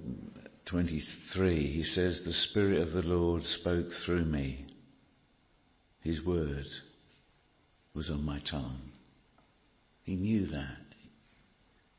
23, 0.65 1.73
he 1.73 1.83
says, 1.83 2.21
The 2.23 2.33
Spirit 2.49 2.81
of 2.81 2.93
the 2.93 3.01
Lord 3.01 3.43
spoke 3.43 3.87
through 4.05 4.25
me. 4.25 4.65
His 6.01 6.23
word 6.23 6.65
was 7.93 8.09
on 8.09 8.23
my 8.23 8.39
tongue. 8.49 8.91
He 10.03 10.15
knew 10.15 10.45
that. 10.47 10.77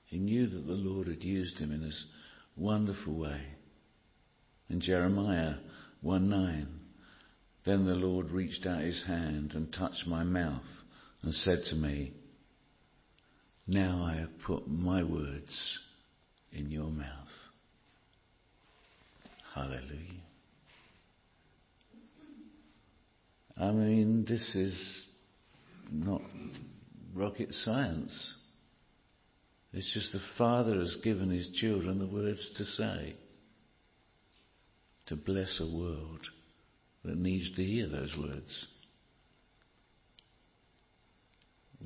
He 0.06 0.18
knew 0.18 0.46
that 0.46 0.66
the 0.66 0.73
Lord 0.73 1.08
had 1.08 1.25
used 1.25 1.58
him 1.58 1.73
in 1.73 1.82
this 1.82 2.04
wonderful 2.56 3.18
way. 3.18 3.40
In 4.68 4.80
Jeremiah 4.80 5.54
1 6.02 6.28
9, 6.28 6.68
then 7.64 7.87
the 7.87 7.94
Lord 7.94 8.30
reached 8.30 8.66
out 8.66 8.82
his 8.82 9.02
hand 9.06 9.52
and 9.54 9.73
touched 9.73 10.06
my 10.06 10.23
mouth 10.23 10.62
and 11.23 11.32
said 11.32 11.58
to 11.70 11.76
me, 11.76 12.12
Now 13.66 14.04
I 14.04 14.16
have 14.20 14.38
put 14.46 14.68
my 14.68 15.02
words 15.02 15.78
in 16.52 16.70
your 16.70 16.90
mouth. 16.90 17.08
Hallelujah. 19.54 20.23
I 23.56 23.70
mean, 23.70 24.26
this 24.28 24.54
is 24.54 25.06
not 25.90 26.23
rocket 27.14 27.52
science. 27.52 28.35
It's 29.73 29.92
just 29.92 30.12
the 30.12 30.21
Father 30.38 30.78
has 30.78 30.97
given 31.02 31.30
his 31.30 31.50
children 31.54 31.99
the 31.99 32.06
words 32.06 32.52
to 32.59 32.64
say 32.64 33.16
to 35.06 35.16
bless 35.16 35.61
a 35.61 35.76
world 35.76 36.21
that 37.04 37.16
needs 37.16 37.54
to 37.56 37.64
hear 37.64 37.88
those 37.88 38.16
words. 38.18 38.66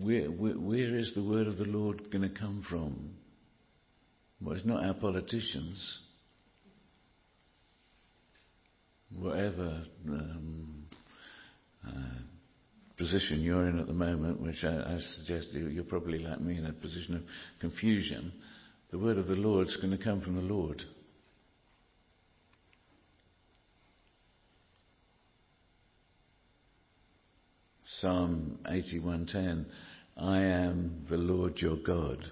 where, 0.01 0.27
where, 0.27 0.55
where 0.55 0.97
is 0.97 1.13
the 1.15 1.25
word 1.25 1.47
of 1.47 1.59
the 1.59 1.65
Lord 1.65 2.11
going 2.11 2.23
to 2.23 2.39
come 2.39 2.65
from? 2.69 3.15
Well, 4.41 4.55
it's 4.55 4.65
not 4.65 4.85
our 4.85 4.95
politicians. 4.95 6.01
Whatever 9.17 9.83
um, 10.09 10.85
uh, 11.87 12.21
position 12.99 13.41
you're 13.41 13.69
in 13.69 13.79
at 13.79 13.87
the 13.87 13.93
moment, 13.93 14.41
which 14.41 14.65
I, 14.65 14.75
I 14.75 14.99
suggest 15.17 15.49
you're 15.53 15.85
probably 15.85 16.19
like 16.19 16.41
me 16.41 16.59
in 16.59 16.67
a 16.67 16.73
position 16.73 17.15
of 17.15 17.23
confusion, 17.61 18.33
the 18.91 18.99
word 18.99 19.17
of 19.17 19.27
the 19.27 19.37
Lord 19.37 19.69
is 19.69 19.77
going 19.77 19.97
to 19.97 20.03
come 20.03 20.21
from 20.21 20.35
the 20.35 20.43
Lord. 20.43 20.83
Psalm 28.01 28.59
81:10 28.65 29.67
I 30.17 30.41
am 30.41 31.07
the 31.09 31.17
Lord 31.17 31.59
your 31.59 31.77
God 31.77 32.25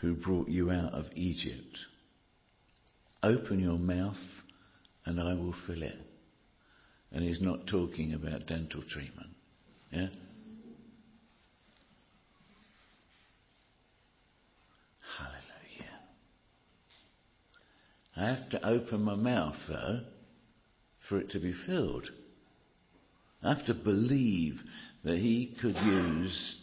who 0.00 0.14
brought 0.14 0.48
you 0.48 0.70
out 0.70 0.94
of 0.94 1.06
Egypt. 1.14 1.78
Open 3.22 3.60
your 3.60 3.78
mouth 3.78 4.16
and 5.04 5.20
I 5.20 5.34
will 5.34 5.54
fill 5.66 5.82
it. 5.82 5.98
And 7.10 7.24
he's 7.24 7.40
not 7.40 7.66
talking 7.66 8.12
about 8.12 8.46
dental 8.46 8.82
treatment. 8.82 9.30
Yeah? 9.90 10.08
Hallelujah. 15.16 15.98
I 18.16 18.26
have 18.26 18.50
to 18.50 18.66
open 18.66 19.02
my 19.02 19.14
mouth 19.14 19.56
though 19.68 20.00
for 21.08 21.18
it 21.18 21.30
to 21.30 21.40
be 21.40 21.54
filled. 21.66 22.08
I 23.42 23.54
have 23.54 23.64
to 23.66 23.74
believe 23.74 24.60
that 25.04 25.16
he 25.16 25.56
could 25.60 25.76
use 25.76 26.56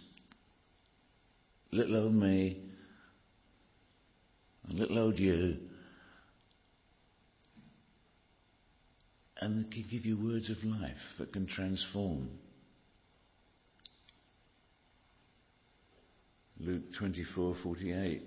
little 1.71 2.03
old 2.03 2.13
me 2.13 2.61
and 4.67 4.79
little 4.79 4.99
old 4.99 5.17
you 5.17 5.57
and 9.37 9.71
can 9.71 9.85
give 9.91 10.05
you 10.05 10.17
words 10.17 10.49
of 10.49 10.63
life 10.63 10.97
that 11.19 11.33
can 11.33 11.47
transform. 11.47 12.29
Luke 16.65 16.83
24:48 16.99 18.21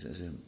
says, 0.00 0.20
um, 0.20 0.38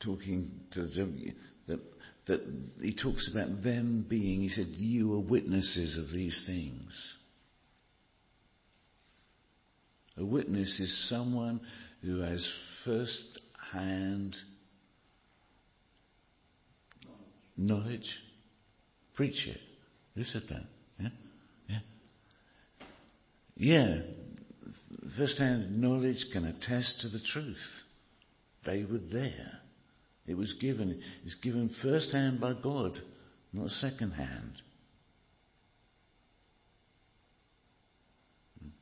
talking 0.00 0.50
to 0.72 0.86
the 0.86 1.34
that 1.68 1.80
that 2.26 2.40
he 2.80 2.94
talks 2.94 3.30
about 3.30 3.62
them 3.62 4.04
being, 4.08 4.42
he 4.42 4.48
said, 4.48 4.66
you 4.66 5.14
are 5.14 5.20
witnesses 5.20 5.96
of 5.96 6.12
these 6.12 6.38
things. 6.46 7.16
A 10.18 10.24
witness 10.24 10.80
is 10.80 11.08
someone 11.08 11.60
who 12.02 12.20
has 12.20 12.52
first 12.84 13.40
hand 13.72 14.34
knowledge. 17.56 18.08
Preach 19.14 19.46
it. 19.46 19.60
Who 20.14 20.24
said 20.24 20.42
that? 20.48 20.64
Yeah? 20.98 21.08
Yeah. 21.68 21.78
Yeah. 23.56 23.98
First 25.16 25.38
hand 25.38 25.80
knowledge 25.80 26.24
can 26.32 26.44
attest 26.44 27.00
to 27.00 27.08
the 27.08 27.20
truth. 27.32 27.56
They 28.64 28.84
were 28.84 29.00
there. 29.12 29.60
It 30.26 30.36
was 30.36 30.52
given. 30.60 31.00
It's 31.24 31.36
given 31.36 31.70
first 31.82 32.12
hand 32.12 32.40
by 32.40 32.54
God, 32.54 32.98
not 33.52 33.70
second 33.70 34.12
hand. 34.12 34.52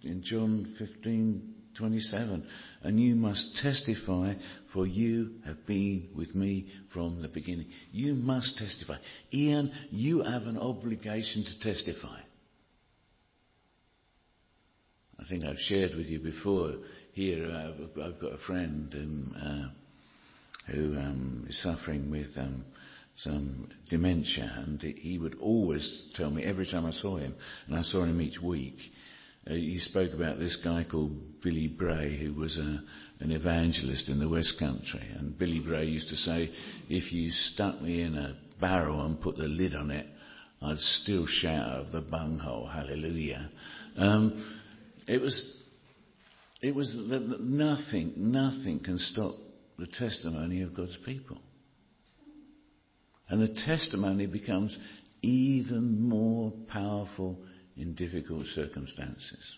In 0.02 0.23
John 0.23 0.75
15:27, 0.78 2.47
and 2.82 3.00
you 3.00 3.15
must 3.15 3.56
testify, 3.63 4.34
for 4.73 4.87
you 4.87 5.41
have 5.45 5.67
been 5.67 6.08
with 6.15 6.34
me 6.34 6.69
from 6.93 7.21
the 7.21 7.28
beginning. 7.28 7.67
You 7.91 8.15
must 8.15 8.56
testify. 8.56 8.99
Ian, 9.32 9.73
you 9.91 10.23
have 10.23 10.47
an 10.47 10.58
obligation 10.58 11.45
to 11.45 11.58
testify. 11.60 12.21
I 15.25 15.28
think 15.28 15.45
I've 15.45 15.58
shared 15.69 15.95
with 15.95 16.06
you 16.06 16.19
before 16.19 16.73
here, 17.13 17.50
I've, 17.50 18.02
I've 18.02 18.21
got 18.21 18.34
a 18.34 18.39
friend 18.47 18.93
um, 18.95 19.73
uh, 20.69 20.73
who 20.73 20.97
um, 20.99 21.47
is 21.49 21.63
suffering 21.63 22.10
with 22.10 22.28
um, 22.37 22.65
some 23.19 23.69
dementia, 23.89 24.65
and 24.67 24.82
he 24.82 25.19
would 25.19 25.37
always 25.41 26.08
tell 26.15 26.30
me 26.30 26.45
every 26.45 26.67
time 26.67 26.84
I 26.84 26.91
saw 26.91 27.17
him, 27.17 27.34
and 27.67 27.76
I 27.76 27.82
saw 27.82 28.04
him 28.04 28.21
each 28.21 28.39
week. 28.43 28.76
Uh, 29.47 29.54
he 29.54 29.78
spoke 29.78 30.13
about 30.13 30.39
this 30.39 30.58
guy 30.63 30.84
called 30.91 31.13
Billy 31.43 31.69
Bray, 31.69 32.19
who 32.19 32.34
was 32.34 32.58
a, 32.58 32.82
an 33.21 33.30
evangelist 33.30 34.08
in 34.08 34.19
the 34.19 34.28
West 34.28 34.54
Country, 34.58 35.08
and 35.19 35.39
Billy 35.39 35.60
Bray 35.60 35.87
used 35.87 36.08
to 36.10 36.17
say, 36.17 36.50
"If 36.91 37.13
you 37.13 37.30
stuck 37.30 37.80
me 37.80 38.02
in 38.02 38.15
a 38.17 38.37
barrel 38.60 39.06
and 39.06 39.21
put 39.21 39.39
the 39.39 39.45
lid 39.45 39.75
on 39.75 39.91
it, 39.91 40.06
I'd 40.60 40.78
still 40.78 41.26
shout 41.26 41.67
out 41.67 41.87
of 41.87 41.93
the 41.93 42.02
bunghole, 42.02 42.67
Hallelujah." 42.67 43.50
Um, 43.97 44.60
it 45.06 45.21
was, 45.21 45.56
it 46.62 46.75
was 46.75 46.93
that 47.10 47.40
nothing, 47.40 48.12
nothing 48.17 48.80
can 48.80 48.99
stop 48.99 49.36
the 49.78 49.86
testimony 49.86 50.62
of 50.62 50.75
God's 50.75 50.99
people. 51.04 51.38
And 53.28 53.43
the 53.43 53.60
testimony 53.67 54.26
becomes 54.26 54.76
even 55.23 56.08
more 56.08 56.52
powerful 56.69 57.38
in 57.76 57.95
difficult 57.95 58.47
circumstances. 58.47 59.56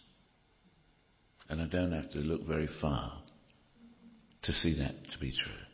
And 1.48 1.60
I 1.60 1.66
don't 1.66 1.92
have 1.92 2.10
to 2.12 2.18
look 2.18 2.46
very 2.46 2.68
far 2.80 3.22
to 4.44 4.52
see 4.52 4.78
that 4.78 4.94
to 5.12 5.18
be 5.20 5.32
true. 5.32 5.65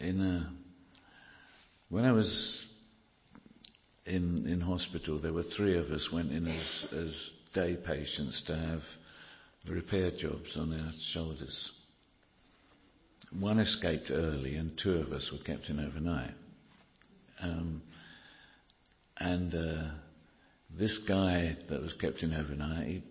In 0.00 0.20
a, 0.20 0.38
uh, 0.38 0.50
when 1.88 2.04
I 2.04 2.12
was 2.12 2.66
in 4.06 4.46
in 4.46 4.60
hospital, 4.60 5.20
there 5.20 5.32
were 5.32 5.44
three 5.56 5.78
of 5.78 5.86
us 5.86 6.08
went 6.12 6.32
in 6.32 6.46
as 6.46 6.86
as 6.92 7.30
day 7.54 7.76
patients 7.76 8.42
to 8.46 8.56
have 8.56 8.80
repair 9.68 10.10
jobs 10.10 10.56
on 10.56 10.72
our 10.72 10.92
shoulders. 11.12 11.70
One 13.38 13.60
escaped 13.60 14.10
early, 14.10 14.56
and 14.56 14.78
two 14.82 14.94
of 14.94 15.12
us 15.12 15.30
were 15.32 15.44
kept 15.44 15.68
in 15.68 15.78
overnight. 15.78 16.34
Um, 17.40 17.82
and 19.18 19.54
uh, 19.54 19.90
this 20.76 20.98
guy 21.06 21.56
that 21.68 21.80
was 21.80 21.92
kept 22.00 22.22
in 22.22 22.34
overnight, 22.34 22.86
he, 22.86 23.02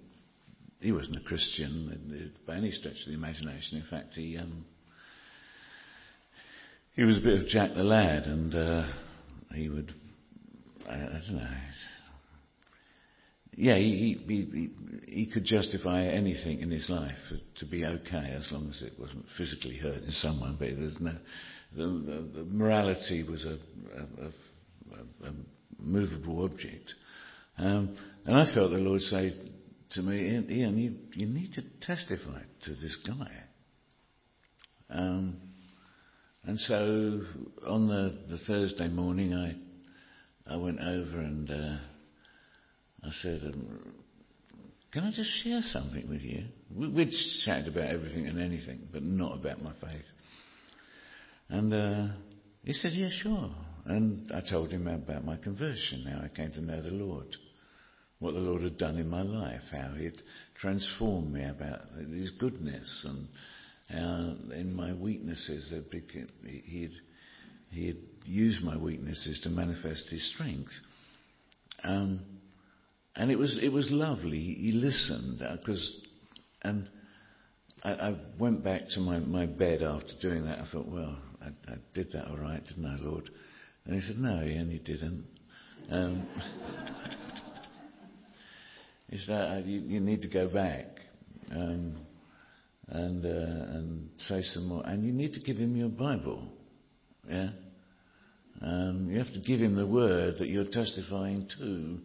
he 0.82 0.92
wasn't 0.92 1.18
a 1.18 1.22
Christian 1.22 2.34
by 2.46 2.56
any 2.56 2.72
stretch 2.72 3.00
of 3.02 3.08
the 3.08 3.14
imagination. 3.14 3.78
In 3.78 3.86
fact, 3.90 4.14
he 4.16 4.38
um, 4.38 4.66
he 7.00 7.06
was 7.06 7.18
a 7.18 7.22
bit 7.22 7.40
of 7.40 7.48
Jack 7.48 7.76
the 7.76 7.84
Lad, 7.84 8.24
and 8.24 8.54
uh, 8.54 8.84
he 9.56 9.70
would, 9.70 9.94
I, 10.86 10.96
I, 10.96 10.98
don't 10.98 11.36
know, 11.38 11.48
yeah, 13.56 13.78
he, 13.78 14.22
he, 14.28 14.36
he, 14.36 14.70
he, 15.08 15.26
could 15.26 15.46
justify 15.46 16.04
anything 16.04 16.60
in 16.60 16.70
his 16.70 16.90
life 16.90 17.16
to 17.60 17.66
be 17.66 17.86
okay 17.86 18.36
as 18.38 18.50
long 18.52 18.68
as 18.68 18.82
it 18.82 19.00
wasn't 19.00 19.24
physically 19.38 19.78
hurting 19.78 20.12
someone, 20.12 20.58
but 20.60 20.68
there's 20.78 20.98
no, 21.00 21.14
the, 21.74 21.84
the, 21.84 22.40
the 22.40 22.44
morality 22.50 23.24
was 23.24 23.46
a, 23.46 23.58
a, 23.98 24.26
a, 24.26 25.30
a 25.30 25.34
movable 25.82 26.44
object. 26.44 26.94
Um, 27.58 27.96
and 28.26 28.36
I 28.36 28.54
felt 28.54 28.72
the 28.72 28.78
Lord 28.78 29.00
say 29.04 29.32
to 29.92 30.02
me, 30.02 30.20
Ian, 30.50 30.78
you, 30.78 30.96
you 31.14 31.28
need 31.28 31.54
to 31.54 31.62
testify 31.80 32.42
to 32.66 32.72
this 32.72 32.98
guy. 33.08 33.32
Um, 34.90 35.38
and 36.46 36.60
so 36.60 37.22
on 37.68 37.88
the, 37.88 38.18
the 38.30 38.38
Thursday 38.46 38.88
morning, 38.88 39.34
I 39.34 39.56
I 40.52 40.56
went 40.56 40.80
over 40.80 41.20
and 41.20 41.50
uh, 41.50 41.78
I 43.04 43.10
said, 43.22 43.42
um, 43.44 43.94
"Can 44.92 45.04
I 45.04 45.12
just 45.12 45.30
share 45.44 45.62
something 45.62 46.10
with 46.10 46.22
you?" 46.22 46.46
We, 46.74 46.88
would 46.88 47.12
chatted 47.46 47.68
about 47.68 47.90
everything 47.90 48.28
and 48.28 48.40
anything, 48.40 48.88
but 48.92 49.04
not 49.04 49.38
about 49.38 49.62
my 49.62 49.74
faith. 49.82 50.06
And 51.50 51.74
uh, 51.74 52.08
he 52.64 52.74
said, 52.74 52.94
"Yeah, 52.94 53.10
sure." 53.12 53.52
And 53.86 54.32
I 54.32 54.42
told 54.42 54.72
him 54.72 54.88
about 54.88 55.26
my 55.26 55.38
conversion, 55.38 56.04
how 56.04 56.24
I 56.24 56.28
came 56.28 56.52
to 56.52 56.62
know 56.62 56.82
the 56.82 56.90
Lord, 56.92 57.36
what 58.20 58.34
the 58.34 58.40
Lord 58.40 58.62
had 58.62 58.78
done 58.78 58.98
in 58.98 59.10
my 59.10 59.22
life, 59.22 59.64
how 59.72 59.94
He'd 59.98 60.22
transformed 60.60 61.34
me, 61.34 61.44
about 61.44 61.82
His 62.12 62.32
goodness 62.32 63.06
and 63.08 63.28
uh, 63.92 64.54
in 64.54 64.74
my 64.76 64.94
weaknesses, 64.94 65.72
he 66.44 66.84
had, 66.84 66.92
he 67.72 67.88
had 67.88 67.98
used 68.26 68.64
my 68.64 68.78
weaknesses 68.78 69.40
to 69.44 69.50
manifest 69.50 70.10
his 70.10 70.32
strength. 70.34 70.72
Um, 71.84 72.22
and 73.16 73.32
it 73.32 73.38
was, 73.38 73.60
it 73.62 73.70
was 73.70 73.88
lovely. 73.90 74.58
He 74.60 74.72
listened 74.72 75.42
because, 75.60 76.02
uh, 76.64 76.70
and 76.70 76.90
I, 77.84 77.92
I 77.92 78.16
went 78.38 78.64
back 78.64 78.82
to 78.94 79.00
my, 79.00 79.20
my 79.20 79.46
bed 79.46 79.82
after 79.82 80.14
doing 80.22 80.46
that. 80.46 80.60
I 80.60 80.68
thought, 80.72 80.88
well, 80.88 81.18
I, 81.42 81.48
I 81.72 81.76
did 81.94 82.12
that 82.14 82.28
all 82.28 82.38
right, 82.38 82.64
didn't 82.64 82.86
I, 82.86 82.98
Lord? 82.98 83.30
And 83.86 83.96
he 83.96 84.02
said, 84.02 84.18
no, 84.18 84.44
Ian, 84.44 84.70
you 84.70 84.80
didn't. 84.80 85.26
Um, 85.90 86.28
he 89.10 89.18
said, 89.18 89.34
uh, 89.34 89.62
you, 89.66 89.80
you 89.80 90.00
need 90.00 90.22
to 90.22 90.30
go 90.30 90.48
back 90.48 90.86
um, 91.52 91.96
and 92.92 93.26
uh, 93.26 93.30
and 93.30 94.10
say 94.18 94.42
some 94.42 94.68
more. 94.68 94.84
And 94.86 95.06
you 95.06 95.12
need 95.12 95.34
to 95.34 95.40
give 95.40 95.58
him 95.58 95.76
your 95.76 95.90
Bible. 95.90 96.50
Yeah. 97.28 97.50
Um, 98.62 99.08
you 99.10 99.20
have 99.20 99.32
to 99.34 99.40
give 99.40 99.60
him 99.60 99.76
the 99.76 99.88
word 99.88 100.36
that 100.40 100.50
you're 100.50 100.66
testifying 100.66 101.48
to. 101.60 102.00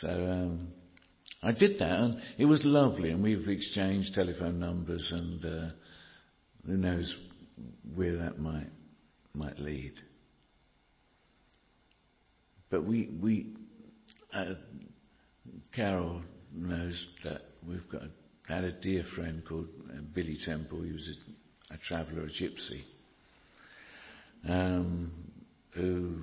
So 0.00 0.08
um, 0.08 0.68
I 1.42 1.52
did 1.52 1.78
that, 1.78 1.90
and 1.90 2.22
it 2.38 2.46
was 2.46 2.62
lovely. 2.64 3.10
And 3.10 3.22
we've 3.22 3.48
exchanged 3.48 4.14
telephone 4.14 4.58
numbers, 4.58 5.06
and 5.14 5.44
uh, 5.44 5.74
who 6.66 6.76
knows 6.76 7.14
where 7.94 8.18
that 8.18 8.38
might 8.38 8.70
might 9.34 9.58
lead. 9.58 9.92
But 12.70 12.84
we 12.84 13.10
we 13.20 13.54
uh, 14.32 14.54
Carol 15.74 16.22
knows 16.54 17.08
that 17.24 17.42
we've 17.66 17.88
got 17.90 18.02
had 18.54 18.64
a 18.64 18.72
dear 18.72 19.04
friend 19.14 19.42
called 19.46 19.68
uh, 19.90 20.00
Billy 20.14 20.38
Temple. 20.44 20.82
He 20.82 20.92
was 20.92 21.16
a, 21.70 21.74
a 21.74 21.78
traveller, 21.78 22.22
a 22.22 22.26
gypsy, 22.26 22.82
um, 24.48 25.12
who 25.74 26.22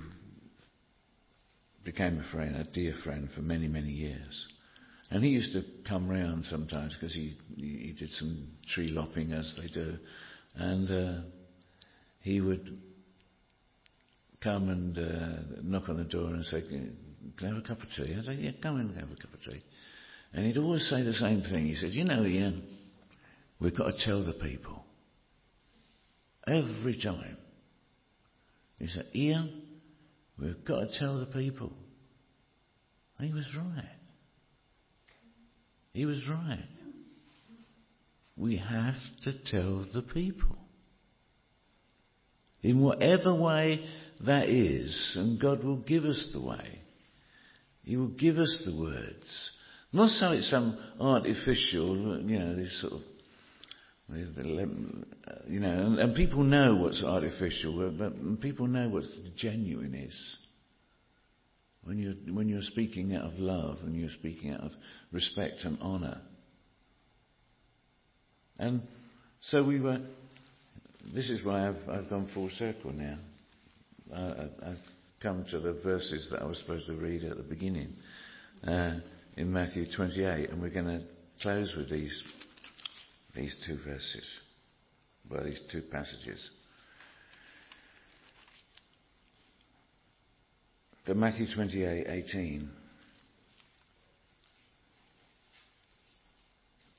became 1.84 2.20
a 2.20 2.32
friend, 2.32 2.56
a 2.56 2.64
dear 2.64 2.94
friend 3.04 3.28
for 3.34 3.40
many, 3.40 3.68
many 3.68 3.90
years. 3.90 4.46
And 5.10 5.24
he 5.24 5.30
used 5.30 5.52
to 5.54 5.62
come 5.88 6.08
round 6.08 6.44
sometimes 6.44 6.94
because 6.94 7.12
he, 7.14 7.36
he 7.56 7.94
did 7.98 8.10
some 8.10 8.46
tree 8.74 8.88
lopping 8.88 9.32
as 9.32 9.56
they 9.60 9.68
do. 9.68 9.96
And 10.54 10.90
uh, 10.90 11.20
he 12.20 12.40
would 12.40 12.78
come 14.40 14.68
and 14.68 14.96
uh, 14.96 15.60
knock 15.62 15.88
on 15.88 15.96
the 15.96 16.04
door 16.04 16.28
and 16.28 16.44
say, 16.44 16.62
Can 16.62 16.96
I 17.42 17.46
have 17.46 17.56
a 17.56 17.62
cup 17.62 17.82
of 17.82 17.88
tea? 17.96 18.14
I 18.16 18.22
said, 18.22 18.38
Yeah, 18.38 18.52
come 18.62 18.78
in 18.80 18.88
and 18.88 18.96
have 18.98 19.10
a 19.10 19.16
cup 19.16 19.34
of 19.34 19.40
tea. 19.40 19.62
And 20.32 20.46
he'd 20.46 20.58
always 20.58 20.88
say 20.88 21.02
the 21.02 21.12
same 21.12 21.42
thing. 21.42 21.66
He 21.66 21.74
said, 21.74 21.90
You 21.90 22.04
know, 22.04 22.24
Ian, 22.24 22.62
we've 23.58 23.76
got 23.76 23.88
to 23.88 24.04
tell 24.04 24.24
the 24.24 24.32
people. 24.32 24.84
Every 26.46 27.00
time. 27.02 27.36
He 28.78 28.86
said, 28.86 29.06
Ian, 29.14 29.62
we've 30.38 30.64
got 30.64 30.80
to 30.80 30.98
tell 30.98 31.20
the 31.20 31.26
people. 31.26 31.72
And 33.18 33.28
he 33.28 33.34
was 33.34 33.46
right. 33.56 33.84
He 35.92 36.06
was 36.06 36.22
right. 36.28 36.64
We 38.36 38.56
have 38.56 38.94
to 39.24 39.32
tell 39.50 39.84
the 39.92 40.02
people. 40.02 40.56
In 42.62 42.80
whatever 42.80 43.34
way 43.34 43.84
that 44.26 44.48
is, 44.48 45.16
and 45.16 45.40
God 45.40 45.64
will 45.64 45.78
give 45.78 46.04
us 46.04 46.28
the 46.32 46.40
way. 46.40 46.78
He 47.82 47.96
will 47.96 48.08
give 48.08 48.38
us 48.38 48.62
the 48.64 48.76
words. 48.78 49.50
Not 49.92 50.10
so 50.10 50.32
it's 50.32 50.50
some 50.50 50.78
artificial, 51.00 52.20
you 52.22 52.38
know, 52.38 52.54
this 52.54 52.80
sort 52.80 52.92
of, 52.92 53.00
you 55.48 55.60
know, 55.60 55.86
and, 55.86 55.98
and 55.98 56.14
people 56.14 56.42
know 56.44 56.76
what's 56.76 57.02
artificial, 57.02 57.92
but 57.98 58.40
people 58.40 58.68
know 58.68 58.88
what 58.88 59.04
genuine 59.36 59.94
is. 59.94 60.36
When 61.82 61.98
you're, 61.98 62.34
when 62.34 62.48
you're 62.48 62.62
speaking 62.62 63.16
out 63.16 63.24
of 63.24 63.38
love 63.38 63.78
and 63.82 63.98
you're 63.98 64.10
speaking 64.10 64.52
out 64.52 64.60
of 64.60 64.72
respect 65.12 65.62
and 65.64 65.80
honour. 65.80 66.20
And 68.58 68.82
so 69.40 69.64
we 69.64 69.80
were, 69.80 69.98
this 71.14 71.30
is 71.30 71.44
why 71.44 71.68
I've, 71.68 71.88
I've 71.88 72.10
gone 72.10 72.28
full 72.34 72.50
circle 72.50 72.92
now. 72.92 73.16
I, 74.14 74.70
I've 74.70 74.78
come 75.22 75.46
to 75.50 75.58
the 75.58 75.72
verses 75.82 76.28
that 76.30 76.42
I 76.42 76.44
was 76.44 76.58
supposed 76.58 76.86
to 76.86 76.94
read 76.94 77.24
at 77.24 77.38
the 77.38 77.42
beginning. 77.42 77.94
Uh, 78.66 78.96
in 79.40 79.50
Matthew 79.50 79.86
28, 79.96 80.50
and 80.50 80.60
we're 80.60 80.68
going 80.68 80.84
to 80.84 81.02
close 81.40 81.72
with 81.74 81.88
these, 81.88 82.22
these 83.34 83.56
two 83.66 83.78
verses, 83.78 84.28
well, 85.30 85.42
these 85.42 85.62
two 85.72 85.80
passages. 85.80 86.50
But 91.06 91.16
Matthew 91.16 91.46
28, 91.54 92.06
18. 92.06 92.70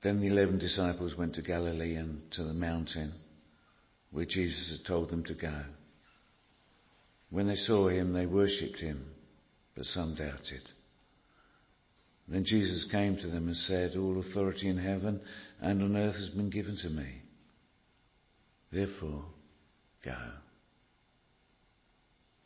Then 0.02 0.20
the 0.20 0.28
eleven 0.28 0.58
disciples 0.58 1.16
went 1.16 1.36
to 1.36 1.44
Galilee 1.44 1.94
and 1.94 2.24
to 2.32 2.44
the 2.44 2.54
mountain 2.54 3.14
where 4.10 4.26
Jesus 4.26 4.76
had 4.76 4.88
told 4.88 5.12
them 5.12 5.24
to 5.26 5.36
go. 5.36 5.62
When 7.30 7.48
they 7.48 7.56
saw 7.56 7.90
him, 7.90 8.14
they 8.14 8.26
worshipped 8.26 8.80
him, 8.80 9.06
but 9.76 9.86
some 9.86 10.16
doubted. 10.16 10.64
Then 12.28 12.46
Jesus 12.46 12.88
came 12.92 13.18
to 13.18 13.28
them 13.28 13.48
and 13.48 13.58
said, 13.58 13.96
All 13.98 14.20
authority 14.20 14.70
in 14.70 14.78
heaven 14.78 15.22
and 15.60 15.82
on 15.82 15.98
earth 15.98 16.16
has 16.16 16.30
been 16.30 16.50
given 16.50 16.78
to 16.84 16.90
me. 16.90 17.22
Therefore, 18.72 19.26
go. 20.04 20.18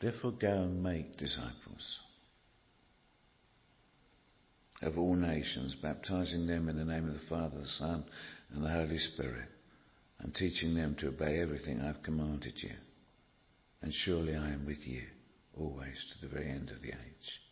Therefore, 0.02 0.32
go 0.32 0.64
and 0.64 0.84
make 0.84 1.18
disciples 1.18 2.00
of 4.82 4.98
all 4.98 5.16
nations, 5.16 5.76
baptizing 5.82 6.48
them 6.48 6.70
in 6.70 6.78
the 6.78 6.86
name 6.86 7.08
of 7.08 7.14
the 7.14 7.28
Father, 7.30 7.60
the 7.60 7.68
Son, 7.68 8.04
and 8.54 8.64
the 8.64 8.70
Holy 8.70 8.98
Spirit, 8.98 9.50
and 10.20 10.34
teaching 10.34 10.76
them 10.76 10.96
to 11.00 11.08
obey 11.08 11.40
everything 11.40 11.82
I've 11.82 12.04
commanded 12.04 12.54
you. 12.58 12.74
And 13.82 13.94
surely 13.94 14.36
I 14.36 14.52
am 14.52 14.66
with 14.66 14.86
you 14.86 15.04
always 15.58 15.96
to 16.14 16.28
the 16.28 16.34
very 16.34 16.50
end 16.50 16.70
of 16.72 16.82
the 16.82 16.90
age. 16.90 17.45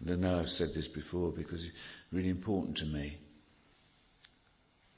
And 0.00 0.10
I 0.10 0.14
know 0.16 0.40
I've 0.40 0.48
said 0.48 0.70
this 0.74 0.88
before 0.88 1.30
because 1.30 1.62
it's 1.62 1.76
really 2.10 2.30
important 2.30 2.78
to 2.78 2.86
me 2.86 3.18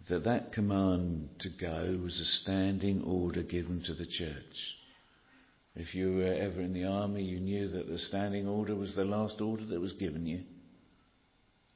that 0.08 0.24
that 0.24 0.52
command 0.52 1.28
to 1.40 1.48
go 1.60 1.98
was 2.02 2.18
a 2.20 2.42
standing 2.42 3.02
order 3.02 3.42
given 3.42 3.82
to 3.84 3.94
the 3.94 4.06
church. 4.06 4.76
If 5.74 5.94
you 5.94 6.14
were 6.14 6.34
ever 6.34 6.60
in 6.60 6.72
the 6.72 6.84
army, 6.84 7.22
you 7.22 7.40
knew 7.40 7.68
that 7.68 7.88
the 7.88 7.98
standing 7.98 8.46
order 8.46 8.74
was 8.74 8.94
the 8.94 9.04
last 9.04 9.40
order 9.40 9.64
that 9.66 9.80
was 9.80 9.92
given 9.92 10.26
you. 10.26 10.42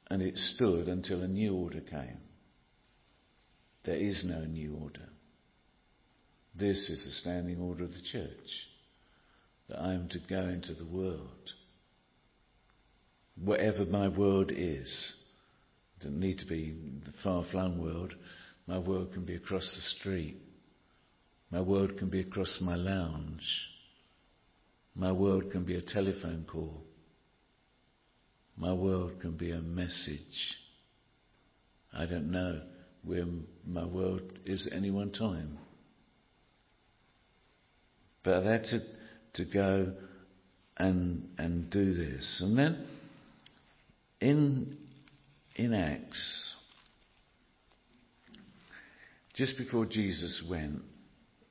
And 0.09 0.21
it 0.21 0.37
stood 0.37 0.87
until 0.87 1.21
a 1.21 1.27
new 1.27 1.55
order 1.55 1.81
came. 1.81 2.19
There 3.85 3.95
is 3.95 4.23
no 4.25 4.41
new 4.45 4.77
order. 4.81 5.09
This 6.53 6.89
is 6.89 7.03
the 7.05 7.11
standing 7.11 7.59
order 7.59 7.85
of 7.85 7.91
the 7.91 8.01
church. 8.11 8.67
That 9.69 9.79
I 9.79 9.93
am 9.93 10.09
to 10.09 10.19
go 10.29 10.41
into 10.41 10.73
the 10.73 10.85
world 10.85 11.51
whatever 13.43 13.85
my 13.85 14.07
world 14.07 14.51
is. 14.51 15.13
It 15.99 16.03
doesn't 16.03 16.19
need 16.19 16.39
to 16.39 16.45
be 16.45 16.75
the 17.05 17.13
far 17.23 17.43
flung 17.51 17.81
world. 17.81 18.13
My 18.67 18.79
world 18.79 19.13
can 19.13 19.25
be 19.25 19.35
across 19.35 19.63
the 19.63 19.99
street. 19.99 20.37
My 21.49 21.61
world 21.61 21.97
can 21.97 22.09
be 22.09 22.19
across 22.19 22.57
my 22.61 22.75
lounge. 22.75 23.45
My 24.95 25.11
world 25.11 25.51
can 25.51 25.63
be 25.63 25.75
a 25.75 25.81
telephone 25.81 26.45
call. 26.51 26.83
My 28.57 28.73
world 28.73 29.21
can 29.21 29.37
be 29.37 29.51
a 29.51 29.61
message. 29.61 30.55
I 31.93 32.05
don't 32.05 32.31
know 32.31 32.61
where 33.03 33.25
my 33.65 33.85
world 33.85 34.21
is 34.45 34.67
at 34.67 34.73
any 34.77 34.91
one 34.91 35.11
time. 35.11 35.59
But 38.23 38.45
I 38.45 38.51
had 38.51 38.63
to, 38.63 38.79
to 39.35 39.45
go 39.45 39.93
and, 40.77 41.29
and 41.37 41.69
do 41.69 41.93
this. 41.93 42.41
And 42.43 42.57
then 42.57 42.87
in, 44.19 44.77
in 45.55 45.73
Acts, 45.73 46.53
just 49.35 49.57
before 49.57 49.85
Jesus 49.85 50.43
went 50.49 50.81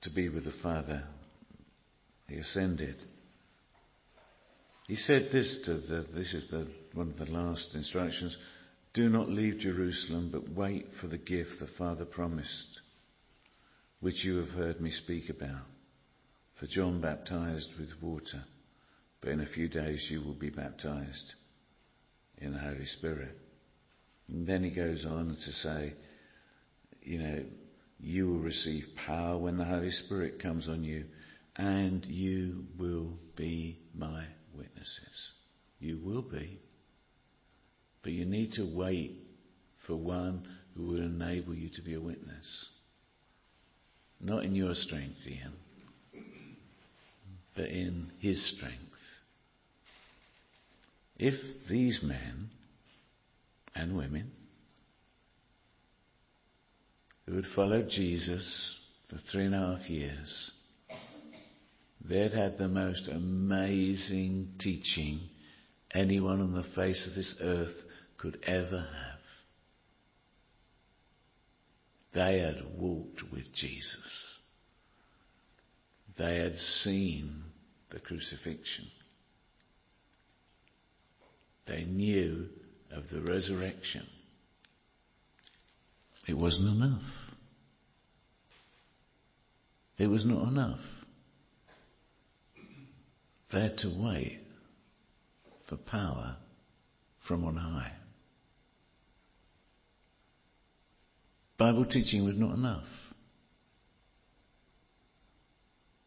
to 0.02 0.10
be 0.10 0.28
with 0.28 0.44
the 0.44 0.54
Father, 0.62 1.04
he 2.28 2.36
ascended. 2.36 2.96
He 4.88 4.96
said 4.96 5.28
this 5.32 5.62
to 5.66 5.74
the, 5.74 6.06
this 6.14 6.32
is 6.34 6.48
the, 6.50 6.68
one 6.94 7.10
of 7.10 7.18
the 7.18 7.32
last 7.32 7.74
instructions. 7.74 8.36
Do 8.94 9.08
not 9.08 9.28
leave 9.28 9.58
Jerusalem, 9.58 10.30
but 10.32 10.48
wait 10.48 10.86
for 11.00 11.06
the 11.06 11.18
gift 11.18 11.60
the 11.60 11.68
Father 11.78 12.04
promised, 12.04 12.80
which 14.00 14.24
you 14.24 14.38
have 14.38 14.50
heard 14.50 14.80
me 14.80 14.90
speak 14.90 15.28
about. 15.28 15.66
For 16.58 16.66
John 16.66 17.00
baptized 17.00 17.68
with 17.78 17.90
water, 18.00 18.44
but 19.20 19.30
in 19.30 19.40
a 19.40 19.46
few 19.46 19.68
days 19.68 20.06
you 20.08 20.22
will 20.22 20.34
be 20.34 20.50
baptized 20.50 21.34
in 22.38 22.52
the 22.52 22.58
Holy 22.58 22.86
Spirit. 22.86 23.36
And 24.28 24.46
then 24.46 24.64
he 24.64 24.70
goes 24.70 25.04
on 25.04 25.36
to 25.44 25.52
say, 25.52 25.94
you 27.02 27.18
know, 27.18 27.44
you 27.98 28.28
will 28.28 28.40
receive 28.40 28.84
power 29.06 29.38
when 29.38 29.56
the 29.56 29.64
Holy 29.64 29.90
Spirit 29.90 30.42
comes 30.42 30.68
on 30.68 30.84
you, 30.84 31.04
and 31.56 32.04
you 32.04 32.64
will 32.78 33.14
be 33.36 33.78
my 33.94 34.24
witnesses. 34.54 35.32
You 35.78 35.98
will 36.04 36.22
be. 36.22 36.60
But 38.02 38.12
you 38.12 38.24
need 38.24 38.52
to 38.52 38.70
wait 38.74 39.16
for 39.86 39.96
one 39.96 40.46
who 40.76 40.86
will 40.86 41.02
enable 41.02 41.54
you 41.54 41.70
to 41.74 41.82
be 41.82 41.94
a 41.94 42.00
witness. 42.00 42.66
Not 44.20 44.44
in 44.44 44.54
your 44.54 44.74
strength, 44.74 45.18
Ian, 45.26 45.52
but 47.54 47.66
in 47.66 48.10
his 48.18 48.54
strength. 48.56 48.95
If 51.18 51.34
these 51.68 52.00
men 52.02 52.50
and 53.74 53.96
women 53.96 54.32
who 57.26 57.36
had 57.36 57.46
followed 57.54 57.88
Jesus 57.88 58.78
for 59.08 59.18
three 59.32 59.46
and 59.46 59.54
a 59.54 59.76
half 59.76 59.88
years, 59.88 60.50
they'd 62.06 62.32
had 62.32 62.58
the 62.58 62.68
most 62.68 63.08
amazing 63.08 64.54
teaching 64.60 65.20
anyone 65.94 66.40
on 66.40 66.52
the 66.52 66.68
face 66.74 67.06
of 67.08 67.14
this 67.14 67.34
earth 67.40 67.74
could 68.18 68.38
ever 68.46 68.78
have. 68.78 69.16
They 72.14 72.38
had 72.40 72.62
walked 72.78 73.22
with 73.32 73.52
Jesus. 73.54 74.38
They 76.18 76.36
had 76.38 76.54
seen 76.54 77.42
the 77.90 78.00
crucifixion. 78.00 78.86
They 81.66 81.84
knew 81.84 82.48
of 82.92 83.04
the 83.10 83.20
resurrection. 83.20 84.06
It 86.28 86.34
wasn't 86.34 86.68
enough. 86.68 87.02
It 89.98 90.06
was 90.06 90.24
not 90.24 90.48
enough. 90.48 90.80
They 93.52 93.62
had 93.62 93.78
to 93.78 93.88
wait 94.02 94.40
for 95.68 95.76
power 95.76 96.36
from 97.26 97.44
on 97.44 97.56
high. 97.56 97.92
Bible 101.58 101.86
teaching 101.86 102.24
was 102.24 102.36
not 102.36 102.54
enough. 102.54 102.84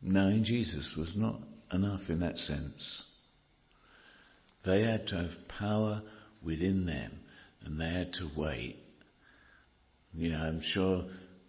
Knowing 0.02 0.44
Jesus 0.44 0.94
was 0.98 1.16
not 1.18 1.40
enough 1.74 2.02
in 2.10 2.20
that 2.20 2.38
sense. 2.38 3.09
They 4.66 4.84
had 4.84 5.08
to 5.08 5.16
have 5.16 5.48
power 5.58 6.02
within 6.44 6.86
them 6.86 7.12
and 7.64 7.80
they 7.80 7.90
had 7.90 8.14
to 8.14 8.30
wait. 8.36 8.78
You 10.14 10.32
know, 10.32 10.38
I'm 10.38 10.62
sure 10.62 11.06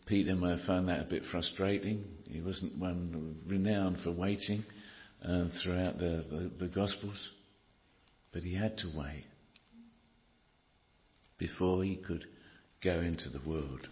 Peter 0.06 0.34
might 0.34 0.58
have 0.58 0.66
found 0.66 0.88
that 0.88 1.00
a 1.00 1.04
bit 1.04 1.22
frustrating. 1.30 2.04
He 2.28 2.40
wasn't 2.40 2.78
one 2.78 3.36
renowned 3.46 4.00
for 4.02 4.12
waiting 4.12 4.64
uh, 5.24 5.46
throughout 5.62 5.98
the, 5.98 6.24
the, 6.30 6.50
the 6.60 6.68
Gospels, 6.68 7.30
but 8.32 8.42
he 8.42 8.54
had 8.54 8.76
to 8.78 8.92
wait 8.96 9.24
before 11.38 11.82
he 11.84 11.96
could 11.96 12.24
go 12.82 13.00
into 13.00 13.28
the 13.30 13.40
world. 13.48 13.88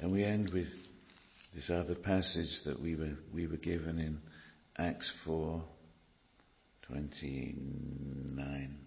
And 0.00 0.12
we 0.12 0.24
end 0.24 0.50
with 0.52 0.68
this 1.54 1.70
other 1.70 1.94
passage 1.94 2.60
that 2.64 2.80
we 2.80 2.94
were, 2.94 3.16
we 3.34 3.46
were 3.46 3.56
given 3.56 3.98
in 3.98 4.20
Acts 4.76 5.10
4 5.24 5.62
29. 6.88 8.78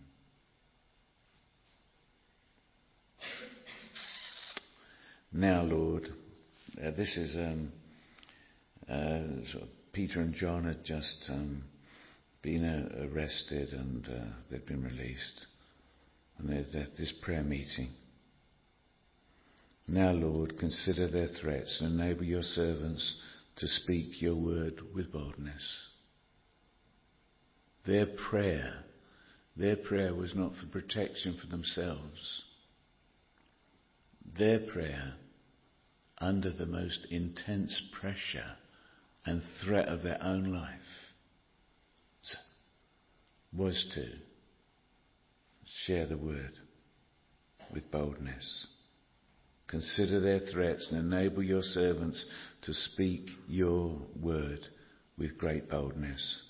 Now, 5.33 5.61
Lord, 5.63 6.09
uh, 6.83 6.91
this 6.91 7.15
is 7.15 7.35
um, 7.35 7.71
uh, 8.89 9.49
sort 9.51 9.63
of 9.63 9.69
Peter 9.93 10.19
and 10.19 10.33
John 10.33 10.65
had 10.65 10.83
just 10.83 11.25
um, 11.29 11.63
been 12.41 12.65
uh, 12.65 13.05
arrested 13.07 13.69
and 13.69 14.07
uh, 14.07 14.25
they'd 14.49 14.65
been 14.65 14.83
released. 14.83 15.45
And 16.37 16.49
there's 16.49 16.71
this 16.71 17.13
prayer 17.21 17.43
meeting. 17.43 17.91
Now, 19.87 20.11
Lord, 20.11 20.57
consider 20.57 21.07
their 21.07 21.27
threats 21.41 21.77
and 21.81 21.99
enable 21.99 22.23
your 22.23 22.43
servants 22.43 23.15
to 23.57 23.67
speak 23.67 24.21
your 24.21 24.35
word 24.35 24.81
with 24.95 25.11
boldness. 25.11 25.90
Their 27.85 28.05
prayer, 28.29 28.83
their 29.57 29.75
prayer 29.75 30.13
was 30.13 30.35
not 30.35 30.53
for 30.55 30.67
protection 30.67 31.37
for 31.41 31.47
themselves. 31.47 32.43
Their 34.37 34.59
prayer, 34.59 35.15
under 36.19 36.51
the 36.51 36.65
most 36.65 37.07
intense 37.09 37.81
pressure 37.99 38.55
and 39.25 39.41
threat 39.63 39.87
of 39.87 40.03
their 40.03 40.21
own 40.23 40.53
life, 40.53 40.79
was 43.53 43.85
to 43.95 44.05
share 45.85 46.05
the 46.05 46.17
word 46.17 46.53
with 47.73 47.91
boldness. 47.91 48.67
Consider 49.67 50.19
their 50.19 50.39
threats 50.51 50.89
and 50.91 51.13
enable 51.13 51.43
your 51.43 51.63
servants 51.63 52.23
to 52.63 52.73
speak 52.73 53.27
your 53.47 54.01
word 54.19 54.59
with 55.17 55.37
great 55.37 55.69
boldness. 55.69 56.43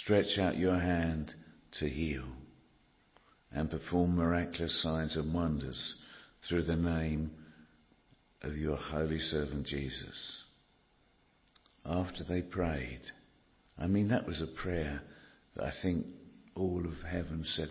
Stretch 0.00 0.38
out 0.38 0.56
your 0.56 0.78
hand 0.78 1.34
to 1.78 1.88
heal 1.88 2.24
and 3.50 3.70
perform 3.70 4.16
miraculous 4.16 4.82
signs 4.82 5.16
and 5.16 5.34
wonders 5.34 5.96
through 6.48 6.62
the 6.62 6.76
name 6.76 7.30
of 8.42 8.56
your 8.56 8.76
holy 8.76 9.18
servant 9.18 9.66
Jesus. 9.66 10.44
After 11.84 12.24
they 12.24 12.42
prayed, 12.42 13.02
I 13.78 13.86
mean, 13.86 14.08
that 14.08 14.26
was 14.26 14.40
a 14.40 14.62
prayer 14.62 15.02
that 15.56 15.64
I 15.64 15.72
think 15.82 16.06
all 16.54 16.84
of 16.86 16.94
heaven 17.10 17.42
said 17.44 17.68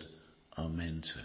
amen 0.58 1.02
to. 1.14 1.20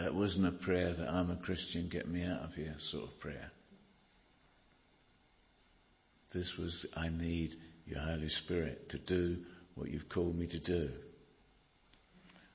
That 0.00 0.14
wasn't 0.14 0.46
a 0.46 0.52
prayer 0.64 0.94
that 0.94 1.08
I'm 1.08 1.30
a 1.30 1.36
Christian, 1.36 1.88
get 1.88 2.08
me 2.08 2.22
out 2.22 2.42
of 2.42 2.52
here 2.52 2.74
sort 2.90 3.10
of 3.10 3.20
prayer. 3.20 3.50
This 6.34 6.52
was, 6.58 6.86
I 6.96 7.08
need 7.08 7.50
your 7.86 8.00
Holy 8.00 8.28
Spirit 8.28 8.90
to 8.90 8.98
do 8.98 9.38
what 9.74 9.90
you've 9.90 10.08
called 10.08 10.36
me 10.36 10.46
to 10.48 10.60
do. 10.60 10.90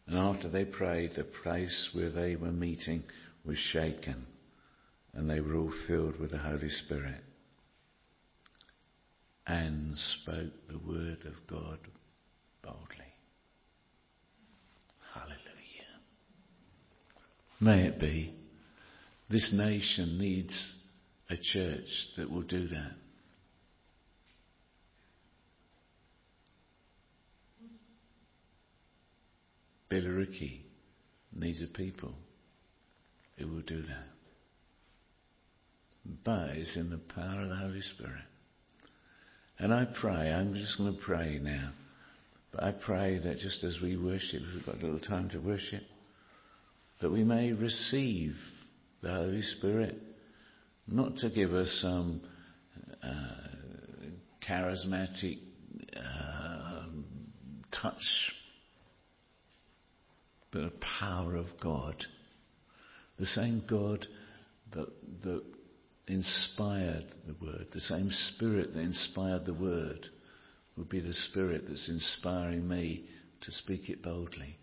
And 0.06 0.18
after 0.18 0.50
they 0.50 0.66
prayed, 0.66 1.12
the 1.16 1.24
place 1.24 1.90
where 1.94 2.10
they 2.10 2.36
were 2.36 2.52
meeting 2.52 3.04
was 3.46 3.58
shaken, 3.58 4.28
and 5.14 5.30
they 5.30 5.40
were 5.40 5.56
all 5.56 5.74
filled 5.88 6.20
with 6.20 6.32
the 6.32 6.38
Holy 6.38 6.70
Spirit 6.70 7.24
and 9.46 9.94
spoke 9.96 10.54
the 10.70 10.78
word 10.78 11.26
of 11.26 11.34
God 11.50 11.80
boldly. 12.62 13.14
Hallelujah. 15.14 15.42
May 17.60 17.88
it 17.88 18.00
be. 18.00 18.34
This 19.30 19.52
nation 19.54 20.18
needs 20.18 20.76
a 21.30 21.36
church 21.36 21.88
that 22.18 22.30
will 22.30 22.44
do 22.44 22.68
that. 22.68 23.03
Billericay 29.94 30.62
needs 31.36 31.62
a 31.62 31.68
people 31.68 32.14
who 33.38 33.48
will 33.48 33.62
do 33.62 33.82
that. 33.84 34.08
But 36.26 36.50
it's 36.58 36.76
in 36.76 36.90
the 36.90 36.98
power 36.98 37.44
of 37.44 37.50
the 37.50 37.56
Holy 37.56 37.82
Spirit. 37.82 38.24
And 39.60 39.72
I 39.72 39.86
pray, 39.86 40.32
I'm 40.32 40.56
just 40.56 40.80
going 40.80 40.96
to 40.96 41.00
pray 41.00 41.40
now, 41.40 41.74
but 42.52 42.64
I 42.64 42.72
pray 42.72 43.20
that 43.20 43.38
just 43.38 43.64
as 43.64 43.78
we 43.84 43.96
worship, 43.96 44.42
we've 44.54 44.66
got 44.66 44.82
a 44.82 44.86
little 44.86 45.00
time 45.00 45.30
to 45.30 45.38
worship, 45.38 45.84
that 47.02 47.12
we 47.12 47.24
may 47.24 47.52
receive 47.52 48.34
the 49.04 49.12
Holy 49.12 49.44
Spirit, 49.58 49.96
not 50.88 51.18
to 51.18 51.30
give 51.30 51.54
us 51.54 51.70
some 51.84 52.22
uh, 53.04 53.08
charismatic 54.50 55.38
uh, 55.96 56.86
touch, 57.80 58.02
but 60.54 60.64
a 60.64 60.72
power 61.00 61.36
of 61.36 61.48
God. 61.62 61.96
The 63.18 63.26
same 63.26 63.64
God 63.68 64.06
that, 64.74 64.88
that 65.24 65.44
inspired 66.08 67.06
the 67.26 67.36
Word, 67.44 67.68
the 67.74 67.80
same 67.80 68.10
Spirit 68.12 68.74
that 68.74 68.80
inspired 68.80 69.46
the 69.46 69.54
Word, 69.54 70.08
would 70.78 70.90
be 70.90 71.00
the 71.00 71.14
Spirit 71.14 71.64
that's 71.68 71.90
inspiring 71.90 72.68
me 72.68 73.06
to 73.42 73.52
speak 73.52 73.90
it 73.90 74.02
boldly. 74.02 74.58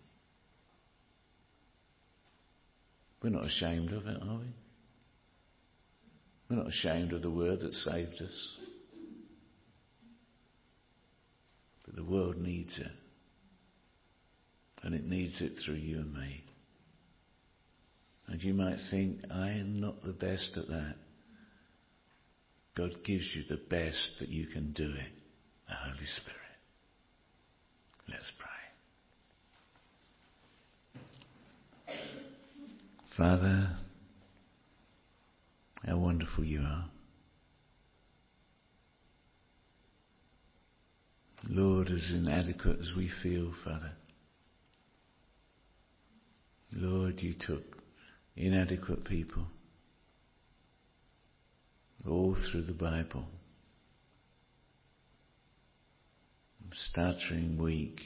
We're 3.21 3.29
not 3.29 3.45
ashamed 3.45 3.91
of 3.91 4.07
it, 4.07 4.17
are 4.21 4.39
we? 4.39 4.53
We're 6.49 6.57
not 6.57 6.67
ashamed 6.67 7.13
of 7.13 7.21
the 7.21 7.29
word 7.29 7.61
that 7.61 7.73
saved 7.73 8.21
us. 8.21 8.57
But 11.85 11.95
the 11.95 12.03
world 12.03 12.37
needs 12.37 12.77
it. 12.77 12.91
And 14.83 14.95
it 14.95 15.05
needs 15.05 15.39
it 15.41 15.53
through 15.63 15.75
you 15.75 15.97
and 15.97 16.13
me. 16.13 16.43
And 18.27 18.41
you 18.41 18.53
might 18.53 18.77
think, 18.89 19.19
I 19.29 19.49
am 19.49 19.79
not 19.79 20.03
the 20.03 20.13
best 20.13 20.57
at 20.57 20.67
that. 20.67 20.95
God 22.75 22.91
gives 23.03 23.29
you 23.35 23.43
the 23.49 23.61
best 23.69 24.19
that 24.19 24.29
you 24.29 24.47
can 24.47 24.71
do 24.71 24.85
it, 24.85 25.11
the 25.67 25.73
Holy 25.73 26.05
Spirit. 26.17 26.37
Let's 28.07 28.31
pray. 28.37 28.47
Father, 33.17 33.75
how 35.85 35.97
wonderful 35.97 36.45
you 36.45 36.61
are. 36.61 36.85
Lord, 41.49 41.89
as 41.89 42.11
inadequate 42.13 42.79
as 42.79 42.91
we 42.95 43.09
feel, 43.21 43.51
Father, 43.65 43.91
Lord, 46.73 47.21
you 47.21 47.33
took 47.33 47.77
inadequate 48.35 49.03
people 49.05 49.47
all 52.07 52.35
through 52.35 52.63
the 52.63 52.73
Bible. 52.73 53.25
Stuttering, 56.73 57.61
weak 57.61 57.99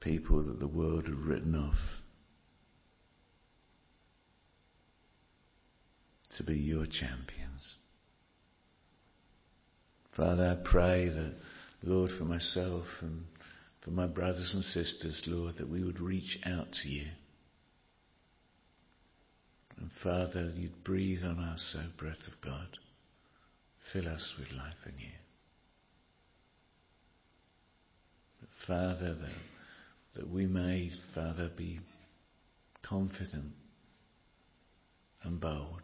people 0.00 0.42
that 0.42 0.58
the 0.58 0.66
world 0.66 1.04
had 1.04 1.14
written 1.14 1.54
off 1.54 1.78
to 6.36 6.42
be 6.42 6.54
your 6.54 6.86
champions. 6.86 7.76
Father, 10.16 10.58
I 10.58 10.68
pray 10.68 11.08
that, 11.08 11.34
Lord, 11.82 12.10
for 12.18 12.24
myself 12.24 12.86
and 13.02 13.24
for 13.90 13.94
my 13.96 14.06
brothers 14.06 14.50
and 14.54 14.62
sisters, 14.62 15.22
Lord, 15.26 15.56
that 15.58 15.68
we 15.68 15.82
would 15.82 16.00
reach 16.00 16.38
out 16.46 16.68
to 16.82 16.88
you. 16.88 17.06
And 19.78 19.90
Father, 20.02 20.52
you'd 20.54 20.84
breathe 20.84 21.24
on 21.24 21.40
us, 21.40 21.76
O 21.76 21.82
breath 21.98 22.20
of 22.28 22.40
God. 22.44 22.68
Fill 23.92 24.08
us 24.08 24.34
with 24.38 24.52
life 24.52 24.74
you. 24.98 25.10
But 28.40 28.48
Father, 28.66 29.14
that, 29.14 30.20
that 30.20 30.30
we 30.30 30.46
may, 30.46 30.90
Father, 31.14 31.50
be 31.56 31.80
confident 32.88 33.52
and 35.24 35.40
bold 35.40 35.82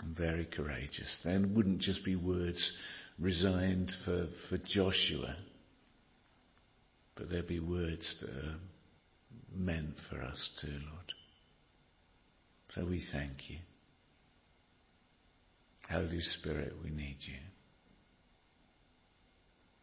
and 0.00 0.16
very 0.16 0.46
courageous. 0.46 1.20
Then 1.24 1.54
wouldn't 1.54 1.80
just 1.80 2.04
be 2.04 2.16
words 2.16 2.72
resigned 3.18 3.92
for, 4.04 4.26
for 4.48 4.56
Joshua, 4.56 5.36
but 7.20 7.28
there 7.28 7.42
be 7.42 7.60
words 7.60 8.16
that 8.22 8.30
are 8.30 8.56
meant 9.54 9.94
for 10.08 10.22
us 10.22 10.50
too, 10.62 10.68
Lord. 10.68 11.12
So 12.70 12.86
we 12.86 13.04
thank 13.12 13.50
you. 13.50 13.58
Holy 15.90 16.20
Spirit, 16.20 16.72
we 16.82 16.88
need 16.88 17.18
you. 17.20 17.36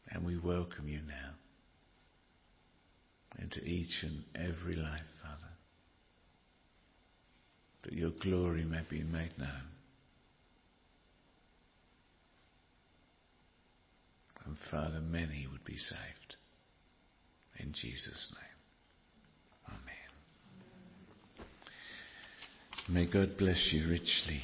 And 0.10 0.26
we 0.26 0.40
welcome 0.40 0.88
you 0.88 1.02
now 1.08 1.36
into 3.40 3.60
each 3.64 4.02
and 4.02 4.24
every 4.34 4.74
life, 4.74 5.02
Father, 5.22 5.54
that 7.84 7.94
your 7.94 8.14
glory 8.20 8.64
may 8.66 8.82
be 8.90 9.04
made 9.04 9.38
known. 9.38 9.68
And 14.44 14.58
Father, 14.72 15.02
many 15.02 15.46
would 15.52 15.66
be 15.66 15.78
saved. 15.78 16.37
In 17.60 17.74
Jesus' 17.74 18.34
name. 18.36 19.78
Amen. 22.90 23.06
May 23.06 23.12
God 23.12 23.38
bless 23.38 23.70
you 23.72 23.90
richly. 23.90 24.42